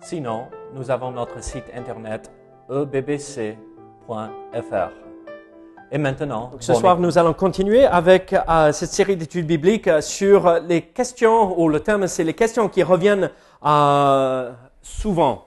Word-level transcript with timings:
Sinon, 0.00 0.46
nous 0.74 0.90
avons 0.90 1.10
notre 1.10 1.42
site 1.42 1.64
internet 1.74 2.30
ebbc.fr. 2.70 3.56
Et 5.90 5.98
maintenant, 5.98 6.50
Ce 6.60 6.74
soir, 6.74 6.98
nous 6.98 7.16
allons 7.16 7.32
continuer 7.32 7.86
avec 7.86 8.34
euh, 8.34 8.72
cette 8.72 8.90
série 8.90 9.16
d'études 9.16 9.46
bibliques 9.46 9.90
sur 10.00 10.60
les 10.60 10.82
questions, 10.82 11.58
ou 11.58 11.68
le 11.68 11.80
thème, 11.80 12.06
c'est 12.06 12.24
les 12.24 12.34
questions 12.34 12.68
qui 12.68 12.82
reviennent 12.82 13.30
euh, 13.64 14.52
souvent. 14.82 15.46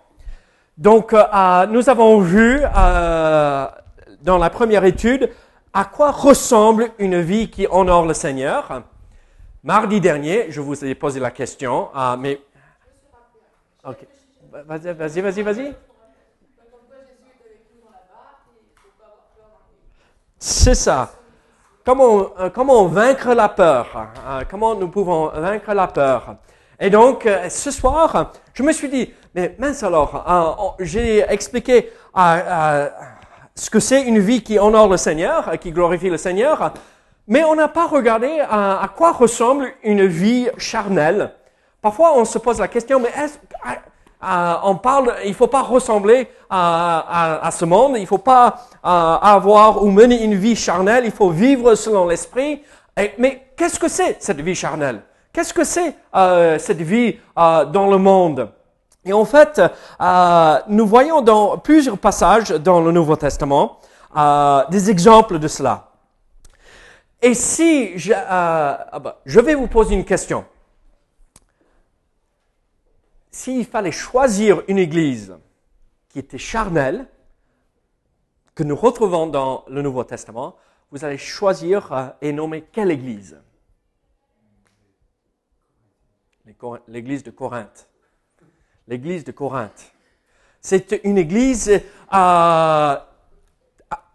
Donc, 0.77 1.13
euh, 1.13 1.65
nous 1.67 1.89
avons 1.89 2.19
vu 2.19 2.59
euh, 2.63 3.67
dans 4.23 4.37
la 4.37 4.49
première 4.49 4.83
étude 4.83 5.29
à 5.73 5.85
quoi 5.85 6.11
ressemble 6.11 6.91
une 6.97 7.21
vie 7.21 7.49
qui 7.49 7.67
honore 7.69 8.05
le 8.05 8.13
Seigneur. 8.13 8.81
Mardi 9.63 10.01
dernier, 10.01 10.47
je 10.49 10.59
vous 10.59 10.83
ai 10.83 10.95
posé 10.95 11.19
la 11.19 11.31
question, 11.31 11.89
euh, 11.95 12.17
mais... 12.17 12.41
Vas-y, 14.51 14.93
vas-y, 14.93 15.21
vas-y, 15.21 15.41
vas-y. 15.43 15.75
C'est 20.39 20.75
ça. 20.75 21.11
Comment, 21.85 22.27
euh, 22.39 22.49
comment 22.49 22.85
vaincre 22.85 23.33
la 23.33 23.47
peur 23.49 23.87
hein, 24.27 24.41
Comment 24.49 24.75
nous 24.75 24.89
pouvons 24.89 25.27
vaincre 25.29 25.73
la 25.73 25.87
peur 25.87 26.35
Et 26.79 26.89
donc, 26.89 27.25
euh, 27.25 27.47
ce 27.49 27.71
soir, 27.71 28.33
je 28.53 28.63
me 28.63 28.71
suis 28.71 28.89
dit, 28.89 29.13
mais 29.33 29.55
mince 29.57 29.83
alors, 29.83 30.23
on- 30.59 30.83
j'ai 30.83 31.19
expliqué 31.31 31.91
ce 33.55 33.69
que 33.69 33.79
c'est 33.79 34.01
une 34.03 34.19
vie 34.19 34.43
qui 34.43 34.59
honore 34.59 34.89
le 34.89 34.97
Seigneur, 34.97 35.57
qui 35.59 35.71
glorifie 35.71 36.09
le 36.09 36.17
Seigneur, 36.17 36.73
mais 37.27 37.43
on 37.45 37.55
n'a 37.55 37.67
pas 37.67 37.87
regardé 37.87 38.39
à 38.41 38.89
quoi 38.95 39.11
ressemble 39.13 39.71
une 39.83 40.05
vie 40.05 40.49
charnelle. 40.57 41.33
Parfois, 41.81 42.13
on 42.17 42.25
se 42.25 42.37
pose 42.37 42.59
la 42.59 42.67
question, 42.67 42.99
mais 42.99 43.11
ah, 44.21 44.61
on 44.63 44.75
parle, 44.75 45.15
il 45.25 45.33
faut 45.33 45.47
pas 45.47 45.61
ressembler 45.61 46.27
à, 46.49 47.39
à- 47.39 47.47
à 47.47 47.51
ce 47.51 47.65
monde, 47.65 47.95
il 47.97 48.05
faut 48.07 48.17
pas 48.17 48.55
euh, 48.85 48.87
avoir 48.87 49.83
ou 49.83 49.89
mener 49.91 50.23
une 50.23 50.35
vie 50.35 50.55
charnelle, 50.55 51.05
il 51.05 51.11
faut 51.11 51.29
vivre 51.29 51.75
selon 51.75 52.07
l'esprit. 52.07 52.61
Mais 53.17 53.47
qu'est-ce 53.55 53.79
que 53.79 53.87
c'est 53.87 54.17
cette 54.21 54.41
vie 54.41 54.55
charnelle? 54.55 55.01
Qu'est-ce 55.33 55.53
que 55.53 55.63
c'est 55.63 55.95
euh, 56.15 56.59
cette 56.59 56.81
vie 56.81 57.17
euh, 57.37 57.65
dans 57.65 57.87
le 57.87 57.97
monde? 57.97 58.51
Et 59.03 59.13
en 59.13 59.25
fait, 59.25 59.59
euh, 59.99 60.59
nous 60.67 60.85
voyons 60.85 61.21
dans 61.21 61.57
plusieurs 61.57 61.97
passages 61.97 62.49
dans 62.49 62.81
le 62.81 62.91
Nouveau 62.91 63.15
Testament 63.15 63.79
euh, 64.15 64.63
des 64.69 64.91
exemples 64.91 65.39
de 65.39 65.47
cela. 65.47 65.87
Et 67.21 67.33
si 67.33 67.97
je, 67.97 68.11
euh, 68.13 68.17
ah 68.29 68.99
bah, 68.99 69.17
je 69.25 69.39
vais 69.39 69.55
vous 69.55 69.67
poser 69.67 69.95
une 69.95 70.05
question. 70.05 70.43
S'il 73.31 73.65
fallait 73.65 73.93
choisir 73.93 74.61
une 74.67 74.77
église 74.77 75.35
qui 76.09 76.19
était 76.19 76.37
charnelle, 76.37 77.07
que 78.53 78.63
nous 78.63 78.75
retrouvons 78.75 79.27
dans 79.27 79.63
le 79.69 79.81
Nouveau 79.81 80.03
Testament, 80.03 80.57
vous 80.91 81.05
allez 81.05 81.17
choisir 81.17 81.93
euh, 81.93 82.07
et 82.21 82.33
nommer 82.33 82.63
quelle 82.71 82.91
église? 82.91 83.39
L'église 86.89 87.23
de 87.23 87.31
Corinthe. 87.31 87.87
L'église 88.87 89.23
de 89.23 89.31
Corinthe. 89.31 89.93
C'est 90.59 90.99
une 91.05 91.17
église 91.17 91.69
euh, 92.13 92.95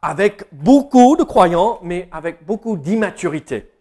avec 0.02 0.44
beaucoup 0.52 1.16
de 1.16 1.24
croyants, 1.24 1.78
mais 1.82 2.08
avec 2.12 2.44
beaucoup 2.44 2.76
d'immaturité. 2.76 3.72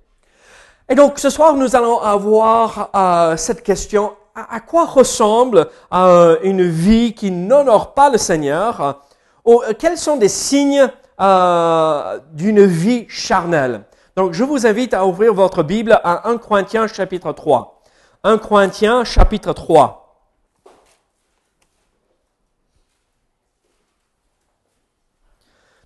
Et 0.88 0.96
donc 0.96 1.19
ce 1.19 1.29
soir, 1.29 1.56
nous 1.56 1.75
allons 1.75 2.00
avoir 2.00 2.90
euh, 2.96 3.35
cette 3.35 3.62
question 3.62 4.16
à, 4.35 4.59
quoi 4.59 4.85
ressemble 4.85 5.69
euh, 5.94 6.38
une 6.44 6.63
vie 6.63 7.13
qui 7.13 7.31
n'honore 7.31 7.94
pas 7.94 8.09
le 8.09 8.18
Seigneur 8.18 9.01
Ou, 9.46 9.62
euh, 9.63 9.73
Quels 9.78 9.97
sont 9.97 10.18
des 10.18 10.28
signes 10.28 10.88
euh, 11.22 12.19
d'une 12.34 12.66
vie 12.66 13.06
charnelle? 13.07 13.85
Donc 14.18 14.34
je 14.34 14.44
vous 14.44 14.68
invite 14.68 14.94
à 14.94 15.06
ouvrir 15.06 15.34
votre 15.34 15.63
Bible 15.63 16.00
à 16.03 16.28
1 16.29 16.38
Corinthiens 16.38 16.88
chapitre 16.88 17.31
3. 17.31 17.81
1 18.23 18.38
Corinthiens 18.38 19.03
chapitre 19.06 19.53
3. 19.53 20.01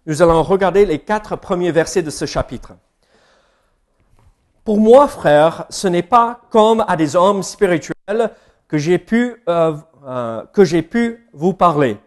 Nous 0.05 0.23
allons 0.23 0.41
regarder 0.41 0.85
les 0.85 0.97
quatre 0.97 1.35
premiers 1.35 1.71
versets 1.71 2.01
de 2.01 2.09
ce 2.09 2.25
chapitre. 2.25 2.73
Pour 4.63 4.79
moi, 4.79 5.07
frère, 5.07 5.65
ce 5.69 5.87
n'est 5.87 6.03
pas 6.03 6.41
comme 6.49 6.83
à 6.87 6.95
des 6.95 7.15
hommes 7.15 7.43
spirituels 7.43 7.98
que 8.67 8.77
j'ai 8.77 8.97
pu, 8.97 9.41
euh, 9.49 9.75
euh, 10.05 10.45
que 10.53 10.63
j'ai 10.63 10.81
pu 10.81 11.27
vous 11.33 11.53
parler, 11.53 11.97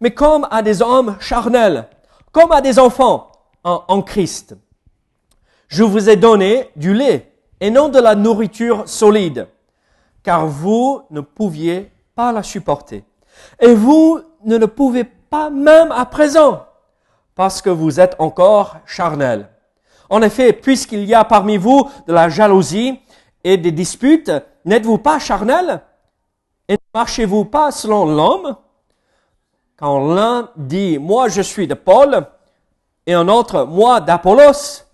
mais 0.00 0.10
comme 0.10 0.46
à 0.50 0.62
des 0.62 0.82
hommes 0.82 1.16
charnels, 1.20 1.88
comme 2.32 2.52
à 2.52 2.60
des 2.60 2.78
enfants 2.78 3.30
en, 3.64 3.84
en 3.88 4.02
Christ. 4.02 4.56
Je 5.68 5.84
vous 5.84 6.08
ai 6.08 6.16
donné 6.16 6.70
du 6.76 6.94
lait 6.94 7.32
et 7.60 7.70
non 7.70 7.88
de 7.88 7.98
la 7.98 8.14
nourriture 8.14 8.88
solide, 8.88 9.48
car 10.22 10.46
vous 10.46 11.02
ne 11.10 11.20
pouviez 11.20 11.90
pas 12.14 12.32
la 12.32 12.42
supporter. 12.42 13.04
Et 13.60 13.74
vous 13.74 14.20
ne 14.44 14.56
le 14.56 14.66
pouvez 14.66 15.04
pas 15.04 15.50
même 15.50 15.92
à 15.92 16.06
présent, 16.06 16.64
parce 17.34 17.60
que 17.60 17.70
vous 17.70 18.00
êtes 18.00 18.16
encore 18.18 18.78
charnels. 18.86 19.48
En 20.10 20.22
effet, 20.22 20.52
puisqu'il 20.52 21.04
y 21.04 21.14
a 21.14 21.24
parmi 21.24 21.58
vous 21.58 21.88
de 22.06 22.12
la 22.14 22.28
jalousie 22.28 22.98
et 23.44 23.58
des 23.58 23.72
disputes, 23.72 24.32
n'êtes-vous 24.68 24.98
pas 24.98 25.18
charnels 25.18 25.82
Et 26.68 26.74
ne 26.74 26.78
marchez-vous 26.94 27.44
pas 27.44 27.70
selon 27.70 28.06
l'homme? 28.06 28.56
Quand 29.76 30.14
l'un 30.14 30.50
dit, 30.56 30.98
moi 30.98 31.28
je 31.28 31.42
suis 31.42 31.66
de 31.66 31.74
Paul, 31.74 32.26
et 33.06 33.14
un 33.14 33.28
autre, 33.28 33.64
moi 33.64 34.00
d'Apollos, 34.00 34.84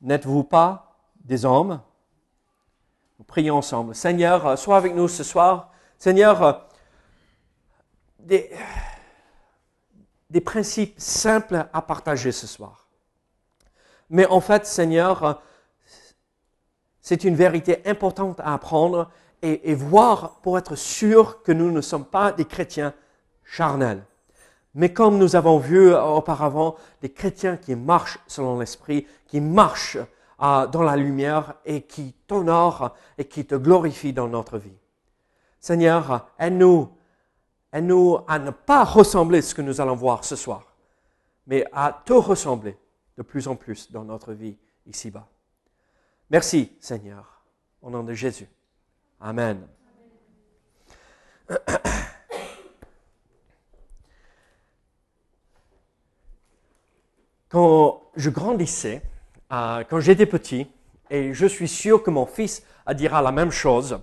n'êtes-vous 0.00 0.44
pas 0.44 0.96
des 1.24 1.44
hommes? 1.44 1.80
Nous 3.18 3.24
prions 3.24 3.56
ensemble. 3.56 3.94
Seigneur, 3.94 4.46
euh, 4.46 4.56
sois 4.56 4.76
avec 4.76 4.94
nous 4.94 5.08
ce 5.08 5.22
soir. 5.22 5.70
Seigneur, 5.98 6.42
euh, 6.42 6.52
des, 8.20 8.50
des 10.30 10.40
principes 10.40 10.94
simples 10.98 11.66
à 11.72 11.82
partager 11.82 12.32
ce 12.32 12.46
soir. 12.46 12.88
Mais 14.10 14.26
en 14.26 14.40
fait, 14.40 14.66
Seigneur, 14.66 15.22
euh, 15.22 15.34
c'est 17.04 17.24
une 17.24 17.36
vérité 17.36 17.82
importante 17.84 18.40
à 18.40 18.54
apprendre 18.54 19.10
et, 19.42 19.70
et 19.70 19.74
voir 19.74 20.40
pour 20.40 20.56
être 20.56 20.74
sûr 20.74 21.42
que 21.42 21.52
nous 21.52 21.70
ne 21.70 21.82
sommes 21.82 22.06
pas 22.06 22.32
des 22.32 22.46
chrétiens 22.46 22.94
charnels. 23.44 24.02
Mais 24.74 24.94
comme 24.94 25.18
nous 25.18 25.36
avons 25.36 25.58
vu 25.58 25.94
auparavant, 25.94 26.76
des 27.02 27.12
chrétiens 27.12 27.58
qui 27.58 27.76
marchent 27.76 28.18
selon 28.26 28.58
l'esprit, 28.58 29.06
qui 29.26 29.38
marchent 29.42 29.98
euh, 30.42 30.66
dans 30.66 30.82
la 30.82 30.96
lumière 30.96 31.56
et 31.66 31.82
qui 31.82 32.14
t'honorent 32.26 32.94
et 33.18 33.26
qui 33.26 33.44
te 33.44 33.54
glorifient 33.54 34.14
dans 34.14 34.28
notre 34.28 34.56
vie. 34.56 34.78
Seigneur, 35.60 36.28
aide-nous, 36.38 36.88
aide-nous 37.70 38.20
à 38.26 38.38
ne 38.38 38.50
pas 38.50 38.82
ressembler 38.82 39.40
à 39.40 39.42
ce 39.42 39.54
que 39.54 39.62
nous 39.62 39.78
allons 39.78 39.94
voir 39.94 40.24
ce 40.24 40.36
soir, 40.36 40.74
mais 41.46 41.66
à 41.70 42.02
te 42.04 42.14
ressembler 42.14 42.78
de 43.18 43.22
plus 43.22 43.46
en 43.46 43.56
plus 43.56 43.92
dans 43.92 44.04
notre 44.04 44.32
vie 44.32 44.56
ici-bas. 44.86 45.28
Merci, 46.30 46.72
Seigneur, 46.80 47.42
au 47.82 47.90
nom 47.90 48.02
de 48.02 48.14
Jésus. 48.14 48.48
Amen. 49.20 49.66
Quand 57.48 58.02
je 58.16 58.30
grandissais, 58.30 59.02
euh, 59.52 59.84
quand 59.88 60.00
j'étais 60.00 60.26
petit, 60.26 60.66
et 61.08 61.32
je 61.32 61.46
suis 61.46 61.68
sûr 61.68 62.02
que 62.02 62.10
mon 62.10 62.26
fils 62.26 62.64
dira 62.94 63.22
la 63.22 63.30
même 63.30 63.52
chose, 63.52 64.00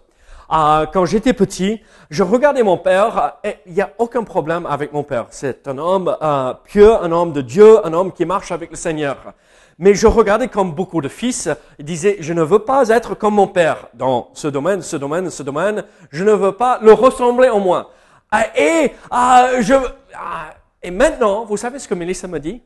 euh, 0.54 0.86
quand 0.86 1.06
j'étais 1.06 1.34
petit, 1.34 1.82
je 2.10 2.24
regardais 2.24 2.64
mon 2.64 2.78
père 2.78 3.38
et 3.44 3.58
il 3.66 3.74
n'y 3.74 3.82
a 3.82 3.92
aucun 3.98 4.24
problème 4.24 4.66
avec 4.66 4.92
mon 4.92 5.04
père. 5.04 5.28
C'est 5.32 5.68
un 5.68 5.78
homme 5.78 6.16
euh, 6.22 6.54
pieux, 6.66 6.94
un 6.94 7.12
homme 7.12 7.32
de 7.32 7.42
Dieu, 7.42 7.86
un 7.86 7.94
homme 7.94 8.12
qui 8.12 8.26
marche 8.26 8.52
avec 8.52 8.70
le 8.70 8.76
Seigneur. 8.76 9.34
Mais 9.82 9.96
je 9.96 10.06
regardais 10.06 10.48
comme 10.48 10.74
beaucoup 10.74 11.02
de 11.02 11.08
fils, 11.08 11.50
ils 11.80 11.86
disaient, 11.86 12.18
je 12.20 12.34
ne 12.34 12.44
veux 12.44 12.60
pas 12.60 12.88
être 12.90 13.16
comme 13.16 13.34
mon 13.34 13.48
père 13.48 13.88
dans 13.96 14.30
ce 14.36 14.48
domaine, 14.48 14.84
ce 14.84 14.96
domaine, 14.96 15.32
ce 15.32 15.42
domaine. 15.42 15.84
Je 16.12 16.24
ne 16.24 16.34
veux 16.34 16.52
pas 16.52 16.78
le 16.84 16.94
ressembler 16.94 17.50
au 17.50 17.58
moins. 17.58 17.88
Ah, 18.30 18.46
et, 18.56 18.92
ah, 19.10 19.60
je, 19.60 19.74
ah, 20.14 20.54
et 20.84 20.92
maintenant, 20.92 21.46
vous 21.46 21.58
savez 21.58 21.80
ce 21.80 21.88
que 21.88 21.96
Mélissa 21.96 22.28
me 22.28 22.40
dit? 22.40 22.62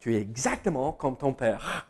Tu 0.00 0.16
es 0.16 0.20
exactement 0.20 0.90
comme 0.90 1.16
ton 1.16 1.32
père. 1.32 1.86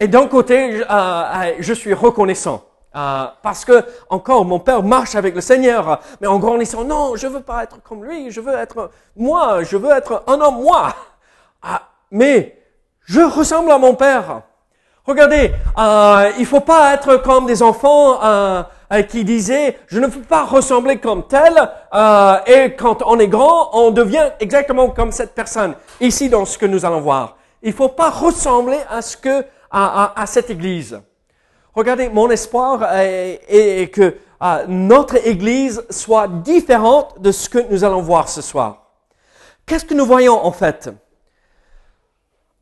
Et 0.00 0.08
d'un 0.08 0.26
côté, 0.26 0.78
je, 0.78 1.54
je 1.58 1.74
suis 1.74 1.92
reconnaissant. 1.92 2.64
parce 2.90 3.66
que 3.66 3.84
encore 4.08 4.46
mon 4.46 4.60
père 4.60 4.82
marche 4.82 5.14
avec 5.14 5.34
le 5.34 5.42
Seigneur, 5.42 6.00
mais 6.22 6.26
en 6.26 6.38
grandissant, 6.38 6.84
non, 6.84 7.16
je 7.16 7.26
veux 7.26 7.42
pas 7.42 7.64
être 7.64 7.82
comme 7.82 8.02
lui, 8.02 8.30
je 8.30 8.40
veux 8.40 8.54
être 8.54 8.90
moi, 9.14 9.62
je 9.62 9.76
veux 9.76 9.90
être 9.90 10.24
un 10.26 10.40
homme 10.40 10.62
moi. 10.62 10.94
Mais 12.14 12.56
je 13.04 13.20
ressemble 13.20 13.70
à 13.70 13.78
mon 13.78 13.94
père. 13.94 14.42
Regardez, 15.04 15.52
euh, 15.76 16.30
il 16.38 16.46
faut 16.46 16.60
pas 16.60 16.94
être 16.94 17.16
comme 17.18 17.44
des 17.44 17.62
enfants 17.62 18.24
euh, 18.24 18.62
qui 19.10 19.24
disaient 19.24 19.78
je 19.88 19.98
ne 19.98 20.06
veux 20.06 20.22
pas 20.22 20.44
ressembler 20.44 20.98
comme 20.98 21.26
tel 21.26 21.52
euh, 21.92 22.36
et 22.46 22.74
quand 22.74 23.02
on 23.04 23.18
est 23.18 23.28
grand, 23.28 23.68
on 23.74 23.90
devient 23.90 24.30
exactement 24.40 24.88
comme 24.90 25.12
cette 25.12 25.34
personne. 25.34 25.74
Ici, 26.00 26.30
dans 26.30 26.46
ce 26.46 26.56
que 26.56 26.66
nous 26.66 26.86
allons 26.86 27.00
voir, 27.00 27.36
il 27.62 27.72
faut 27.74 27.88
pas 27.88 28.08
ressembler 28.08 28.78
à 28.88 29.02
ce 29.02 29.16
que 29.16 29.44
à, 29.70 30.12
à, 30.22 30.26
cette 30.26 30.50
Église. 30.50 31.00
Regardez, 31.74 32.08
mon 32.08 32.30
espoir 32.30 32.94
est, 32.94 33.40
est 33.48 33.88
que 33.92 34.14
euh, 34.40 34.64
notre 34.68 35.16
Église 35.26 35.84
soit 35.90 36.28
différente 36.28 37.20
de 37.20 37.32
ce 37.32 37.48
que 37.48 37.58
nous 37.70 37.82
allons 37.82 38.02
voir 38.02 38.28
ce 38.28 38.40
soir. 38.40 38.82
Qu'est-ce 39.66 39.84
que 39.84 39.94
nous 39.94 40.06
voyons 40.06 40.44
en 40.44 40.52
fait? 40.52 40.90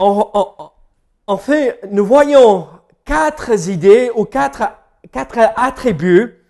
En 0.02 1.36
fait, 1.36 1.80
nous 1.90 2.04
voyons 2.04 2.68
quatre 3.04 3.68
idées 3.68 4.10
ou 4.14 4.24
quatre, 4.24 4.64
quatre 5.12 5.38
attributs 5.56 6.42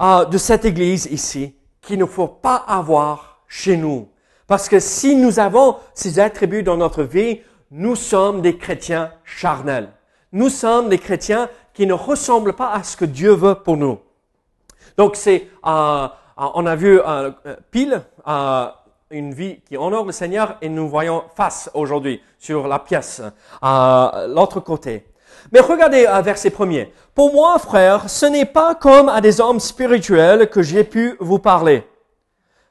euh, 0.00 0.24
de 0.24 0.38
cette 0.38 0.64
Église 0.64 1.06
ici 1.06 1.54
qu'il 1.80 1.98
ne 1.98 2.06
faut 2.06 2.28
pas 2.28 2.56
avoir 2.56 3.42
chez 3.48 3.76
nous. 3.76 4.08
Parce 4.46 4.68
que 4.68 4.80
si 4.80 5.16
nous 5.16 5.38
avons 5.38 5.76
ces 5.94 6.18
attributs 6.18 6.62
dans 6.62 6.76
notre 6.76 7.02
vie, 7.02 7.40
nous 7.70 7.96
sommes 7.96 8.42
des 8.42 8.56
chrétiens 8.56 9.12
charnels. 9.24 9.90
Nous 10.32 10.48
sommes 10.48 10.88
des 10.88 10.98
chrétiens 10.98 11.48
qui 11.72 11.86
ne 11.86 11.92
ressemblent 11.92 12.54
pas 12.54 12.72
à 12.72 12.82
ce 12.82 12.96
que 12.96 13.04
Dieu 13.04 13.32
veut 13.32 13.54
pour 13.54 13.76
nous. 13.76 13.98
Donc 14.96 15.16
c'est, 15.16 15.48
euh, 15.66 16.08
on 16.36 16.66
a 16.66 16.76
vu 16.76 17.00
euh, 17.00 17.30
pile 17.70 18.02
une 19.14 19.32
vie 19.32 19.60
qui 19.60 19.76
honore 19.76 20.04
le 20.04 20.12
Seigneur 20.12 20.56
et 20.60 20.68
nous 20.68 20.88
voyons 20.88 21.22
face 21.36 21.70
aujourd'hui 21.72 22.20
sur 22.38 22.66
la 22.66 22.80
pièce 22.80 23.22
à 23.62 24.26
l'autre 24.28 24.60
côté. 24.60 25.06
Mais 25.52 25.60
regardez 25.60 26.04
à 26.04 26.20
verset 26.20 26.50
premier. 26.50 26.92
Pour 27.14 27.32
moi, 27.32 27.58
frère, 27.58 28.10
ce 28.10 28.26
n'est 28.26 28.44
pas 28.44 28.74
comme 28.74 29.08
à 29.08 29.20
des 29.20 29.40
hommes 29.40 29.60
spirituels 29.60 30.50
que 30.50 30.62
j'ai 30.62 30.82
pu 30.82 31.16
vous 31.20 31.38
parler, 31.38 31.86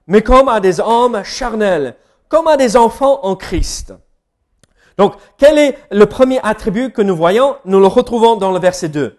mais 0.05 0.21
comme 0.21 0.49
à 0.49 0.59
des 0.59 0.81
hommes 0.81 1.23
charnels, 1.23 1.95
comme 2.27 2.47
à 2.47 2.57
des 2.57 2.75
enfants 2.75 3.21
en 3.23 3.35
Christ. 3.35 3.93
Donc, 4.97 5.13
quel 5.37 5.57
est 5.57 5.77
le 5.91 6.05
premier 6.05 6.39
attribut 6.43 6.91
que 6.91 7.01
nous 7.01 7.15
voyons? 7.15 7.55
Nous 7.65 7.79
le 7.79 7.87
retrouvons 7.87 8.35
dans 8.35 8.51
le 8.51 8.59
verset 8.59 8.89
2. 8.89 9.17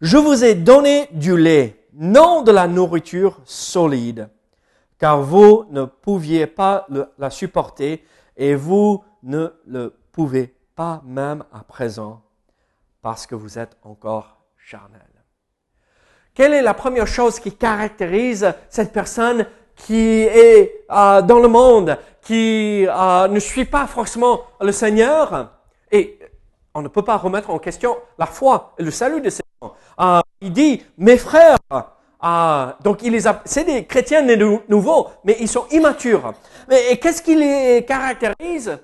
Je 0.00 0.16
vous 0.16 0.44
ai 0.44 0.54
donné 0.54 1.08
du 1.12 1.36
lait, 1.36 1.84
non 1.94 2.42
de 2.42 2.52
la 2.52 2.68
nourriture 2.68 3.40
solide 3.44 4.30
car 5.00 5.22
vous 5.22 5.64
ne 5.70 5.84
pouviez 5.86 6.46
pas 6.46 6.86
la 7.18 7.30
supporter 7.30 8.04
et 8.36 8.54
vous 8.54 9.02
ne 9.22 9.48
le 9.66 9.94
pouvez 10.12 10.54
pas 10.76 11.02
même 11.04 11.42
à 11.52 11.64
présent 11.64 12.22
parce 13.02 13.26
que 13.26 13.34
vous 13.34 13.58
êtes 13.58 13.76
encore 13.82 14.36
charnel. 14.58 15.00
Quelle 16.34 16.52
est 16.52 16.62
la 16.62 16.74
première 16.74 17.06
chose 17.06 17.40
qui 17.40 17.56
caractérise 17.56 18.52
cette 18.68 18.92
personne 18.92 19.46
qui 19.74 20.20
est 20.22 20.84
euh, 20.90 21.22
dans 21.22 21.40
le 21.40 21.48
monde, 21.48 21.98
qui 22.20 22.86
euh, 22.86 23.28
ne 23.28 23.40
suit 23.40 23.64
pas 23.64 23.86
forcément 23.86 24.42
le 24.60 24.70
Seigneur? 24.70 25.50
Et 25.90 26.18
on 26.74 26.82
ne 26.82 26.88
peut 26.88 27.02
pas 27.02 27.16
remettre 27.16 27.50
en 27.50 27.58
question 27.58 27.96
la 28.18 28.26
foi 28.26 28.74
et 28.78 28.82
le 28.82 28.90
salut 28.90 29.22
de 29.22 29.30
ces 29.30 29.42
gens. 29.60 29.74
Euh, 29.98 30.20
il 30.42 30.52
dit, 30.52 30.84
mes 30.98 31.16
frères, 31.16 31.58
ah, 32.22 32.76
donc 32.84 33.00
c'est 33.46 33.64
des 33.64 33.86
chrétiens 33.86 34.22
nouveaux, 34.68 35.08
mais 35.24 35.36
ils 35.40 35.48
sont 35.48 35.66
immatures. 35.70 36.34
Mais 36.68 36.98
qu'est-ce 36.98 37.22
qui 37.22 37.34
les 37.34 37.84
caractérise? 37.86 38.78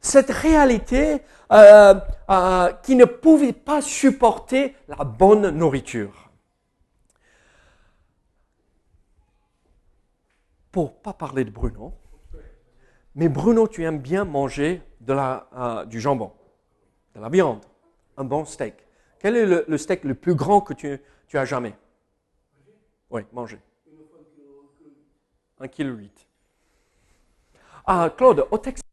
Cette 0.00 0.30
réalité 0.30 1.20
euh, 1.52 1.94
euh, 2.30 2.72
qui 2.82 2.96
ne 2.96 3.04
pouvait 3.04 3.52
pas 3.52 3.80
supporter 3.80 4.74
la 4.88 5.04
bonne 5.04 5.50
nourriture. 5.50 6.30
Pour 10.72 11.00
pas 11.00 11.12
parler 11.12 11.44
de 11.44 11.50
Bruno, 11.50 11.92
mais 13.14 13.28
Bruno, 13.28 13.68
tu 13.68 13.84
aimes 13.84 13.98
bien 13.98 14.24
manger 14.24 14.82
de 15.00 15.12
euh, 15.12 15.84
du 15.84 16.00
jambon, 16.00 16.32
de 17.14 17.20
la 17.20 17.28
viande, 17.28 17.60
un 18.16 18.24
bon 18.24 18.44
steak. 18.44 18.74
Quel 19.18 19.36
est 19.36 19.46
le, 19.46 19.78
steak 19.78 20.04
le 20.04 20.14
plus 20.14 20.34
grand 20.34 20.60
que 20.60 20.72
tu 20.72 20.98
as 21.34 21.44
jamais? 21.44 21.74
Oui, 23.10 23.22
manger. 23.32 23.58
Un 25.58 25.68
kilo 25.68 25.94
huit. 25.94 26.26
Ah, 27.86 28.10
Claude, 28.16 28.46
au 28.50 28.58
Texas, 28.58 28.84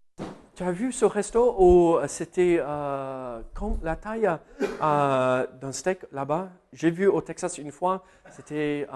tu 0.55 0.63
as 0.63 0.71
vu 0.71 0.91
ce 0.91 1.05
resto 1.05 1.55
où 1.59 1.99
c'était 2.07 2.57
euh, 2.59 3.41
la 3.83 3.95
taille 3.95 4.27
euh, 4.81 5.47
d'un 5.61 5.71
steak 5.71 5.99
là-bas? 6.11 6.49
J'ai 6.73 6.89
vu 6.89 7.07
au 7.07 7.21
Texas 7.21 7.59
une 7.59 7.71
fois, 7.71 8.03
c'était 8.31 8.87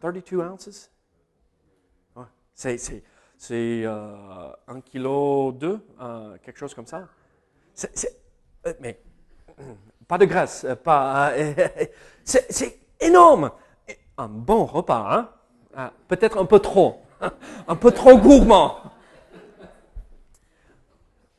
32 0.00 0.22
euh, 0.32 0.50
ounces. 0.50 0.90
Ouais, 2.16 2.24
c'est 2.52 3.00
euh, 3.52 4.52
un 4.66 4.80
kilo 4.80 5.52
deux, 5.52 5.80
quelque 6.42 6.58
chose 6.58 6.74
comme 6.74 6.86
ça. 6.86 7.08
mais 8.80 9.00
pas 10.08 10.18
de 10.18 10.24
graisse, 10.24 10.66
pas. 10.82 11.32
c'est 12.24 12.80
énorme 13.00 13.52
un 14.18 14.28
bon 14.28 14.64
repas, 14.64 15.06
hein 15.10 15.28
ah, 15.76 15.92
Peut-être 16.08 16.38
un 16.38 16.44
peu 16.44 16.58
trop, 16.58 17.02
un 17.68 17.76
peu 17.76 17.90
trop 17.90 18.16
gourmand. 18.18 18.76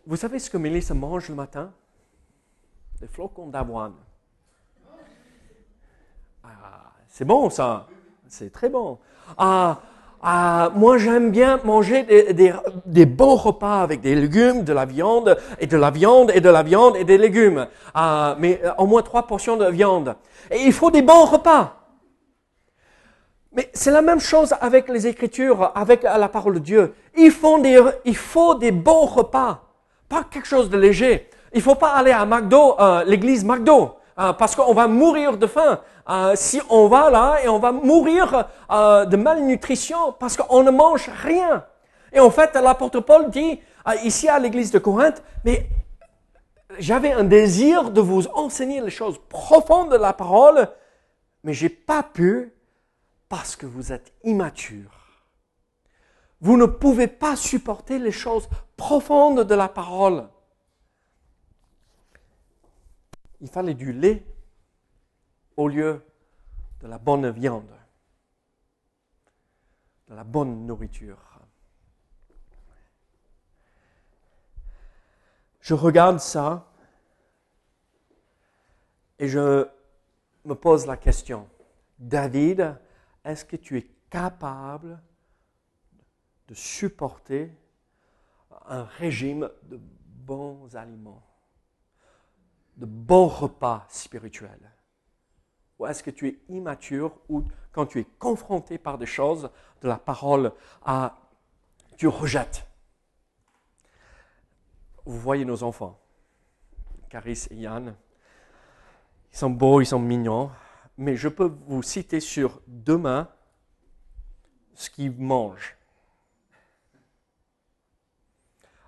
Vous 0.07 0.17
savez 0.17 0.39
ce 0.39 0.49
que 0.49 0.57
Mélissa 0.57 0.93
mange 0.93 1.29
le 1.29 1.35
matin? 1.35 1.71
Des 3.01 3.07
flocons 3.07 3.47
d'avoine. 3.47 3.95
Ah, 6.43 6.91
c'est 7.07 7.25
bon 7.25 7.49
ça, 7.49 7.87
c'est 8.27 8.51
très 8.51 8.69
bon. 8.69 8.99
Ah, 9.37 9.79
ah, 10.27 10.71
moi, 10.73 10.97
j'aime 10.97 11.29
bien 11.29 11.59
manger 11.63 12.03
des, 12.03 13.05
bons 13.05 13.35
repas 13.35 13.81
avec 13.81 14.01
des 14.01 14.15
légumes, 14.15 14.63
de 14.63 14.73
la 14.73 14.85
viande, 14.85 15.37
et 15.59 15.67
de 15.67 15.77
la 15.77 15.91
viande, 15.91 16.31
et 16.33 16.41
de 16.41 16.49
la 16.49 16.63
viande, 16.63 16.95
et 16.95 17.03
des 17.03 17.19
légumes. 17.19 17.67
Ah, 17.93 18.35
mais 18.39 18.59
euh, 18.63 18.71
au 18.79 18.87
moins 18.87 19.03
trois 19.03 19.27
portions 19.27 19.55
de 19.55 19.67
viande. 19.67 20.15
Et 20.49 20.63
il 20.63 20.73
faut 20.73 20.89
des 20.89 21.03
bons 21.03 21.25
repas. 21.25 21.84
Mais 23.55 23.69
c'est 23.73 23.91
la 23.91 24.01
même 24.01 24.19
chose 24.19 24.53
avec 24.59 24.89
les 24.89 25.07
Écritures, 25.07 25.71
avec 25.75 26.03
la 26.03 26.27
parole 26.27 26.55
de 26.55 26.59
Dieu. 26.59 26.93
Il 27.17 27.31
faut 27.31 27.57
des, 27.59 27.81
il 28.03 28.15
faut 28.15 28.55
des 28.55 28.71
bons 28.71 29.05
repas, 29.05 29.63
pas 30.09 30.25
quelque 30.29 30.47
chose 30.47 30.69
de 30.69 30.77
léger. 30.77 31.29
Il 31.53 31.61
faut 31.61 31.75
pas 31.75 31.91
aller 31.91 32.11
à 32.11 32.25
McDo, 32.25 32.75
euh, 32.77 33.05
l'église 33.05 33.45
McDo, 33.45 33.95
euh, 34.19 34.33
parce 34.33 34.57
qu'on 34.57 34.73
va 34.73 34.89
mourir 34.89 35.37
de 35.37 35.47
faim. 35.47 35.79
Euh, 36.09 36.33
si 36.35 36.61
on 36.69 36.87
va 36.87 37.09
là 37.09 37.37
et 37.43 37.47
on 37.47 37.57
va 37.57 37.71
mourir 37.71 38.45
de 38.69 39.15
malnutrition 39.15 40.11
parce 40.19 40.35
qu'on 40.35 40.61
ne 40.61 40.69
mange 40.69 41.09
rien. 41.23 41.63
Et 42.11 42.19
en 42.19 42.29
fait, 42.29 42.53
l'apôtre 42.55 42.99
Paul 42.99 43.29
dit 43.29 43.59
ici 44.03 44.27
à 44.27 44.37
l'église 44.37 44.71
de 44.71 44.79
Corinthe, 44.79 45.23
mais 45.45 45.65
j'avais 46.77 47.13
un 47.13 47.23
désir 47.23 47.89
de 47.89 48.01
vous 48.01 48.27
enseigner 48.33 48.81
les 48.81 48.89
choses 48.89 49.19
profondes 49.29 49.91
de 49.91 49.97
la 49.97 50.11
parole, 50.11 50.67
mais 51.43 51.53
j'ai 51.53 51.69
pas 51.69 52.03
pu 52.03 52.54
parce 53.29 53.55
que 53.55 53.65
vous 53.65 53.91
êtes 53.91 54.13
immature. 54.23 55.05
Vous 56.41 56.57
ne 56.57 56.65
pouvez 56.65 57.07
pas 57.07 57.35
supporter 57.35 57.97
les 57.99 58.11
choses 58.11 58.47
profondes 58.77 59.41
de 59.41 59.55
la 59.55 59.69
parole. 59.69 60.29
Il 63.41 63.49
fallait 63.49 63.73
du 63.73 63.93
lait 63.93 64.25
au 65.57 65.67
lieu 65.67 66.05
de 66.81 66.87
la 66.87 66.97
bonne 66.97 67.29
viande, 67.31 67.71
de 70.07 70.15
la 70.15 70.23
bonne 70.23 70.65
nourriture. 70.65 71.39
Je 75.61 75.73
regarde 75.73 76.19
ça 76.19 76.71
et 79.17 79.27
je 79.27 79.67
me 80.43 80.53
pose 80.53 80.85
la 80.85 80.95
question. 80.95 81.49
David 81.97 82.77
est-ce 83.25 83.43
que 83.43 83.55
tu 83.55 83.77
es 83.77 83.91
capable 84.09 85.01
de 86.47 86.53
supporter 86.53 87.51
un 88.67 88.83
régime 88.83 89.49
de 89.63 89.79
bons 89.79 90.75
aliments, 90.75 91.23
de 92.77 92.85
bons 92.85 93.27
repas 93.27 93.85
spirituels? 93.89 94.71
Ou 95.77 95.87
est-ce 95.87 96.03
que 96.03 96.11
tu 96.11 96.27
es 96.29 96.39
immature 96.47 97.17
ou 97.27 97.43
quand 97.71 97.85
tu 97.85 97.99
es 97.99 98.05
confronté 98.17 98.77
par 98.77 98.97
des 98.97 99.05
choses 99.05 99.49
de 99.81 99.87
la 99.89 99.97
parole, 99.97 100.53
tu 101.97 102.07
rejettes? 102.07 102.65
Vous 105.03 105.19
voyez 105.19 105.45
nos 105.45 105.63
enfants, 105.63 105.99
Caris 107.09 107.47
et 107.51 107.55
Yann, 107.55 107.95
ils 109.31 109.37
sont 109.37 109.49
beaux, 109.49 109.81
ils 109.81 109.85
sont 109.85 109.99
mignons, 109.99 110.49
mais 110.97 111.15
je 111.15 111.27
peux 111.27 111.51
vous 111.67 111.83
citer 111.83 112.19
sur 112.19 112.61
deux 112.67 112.97
mains 112.97 113.29
ce 114.73 114.89
qu'ils 114.89 115.11
mangent. 115.11 115.77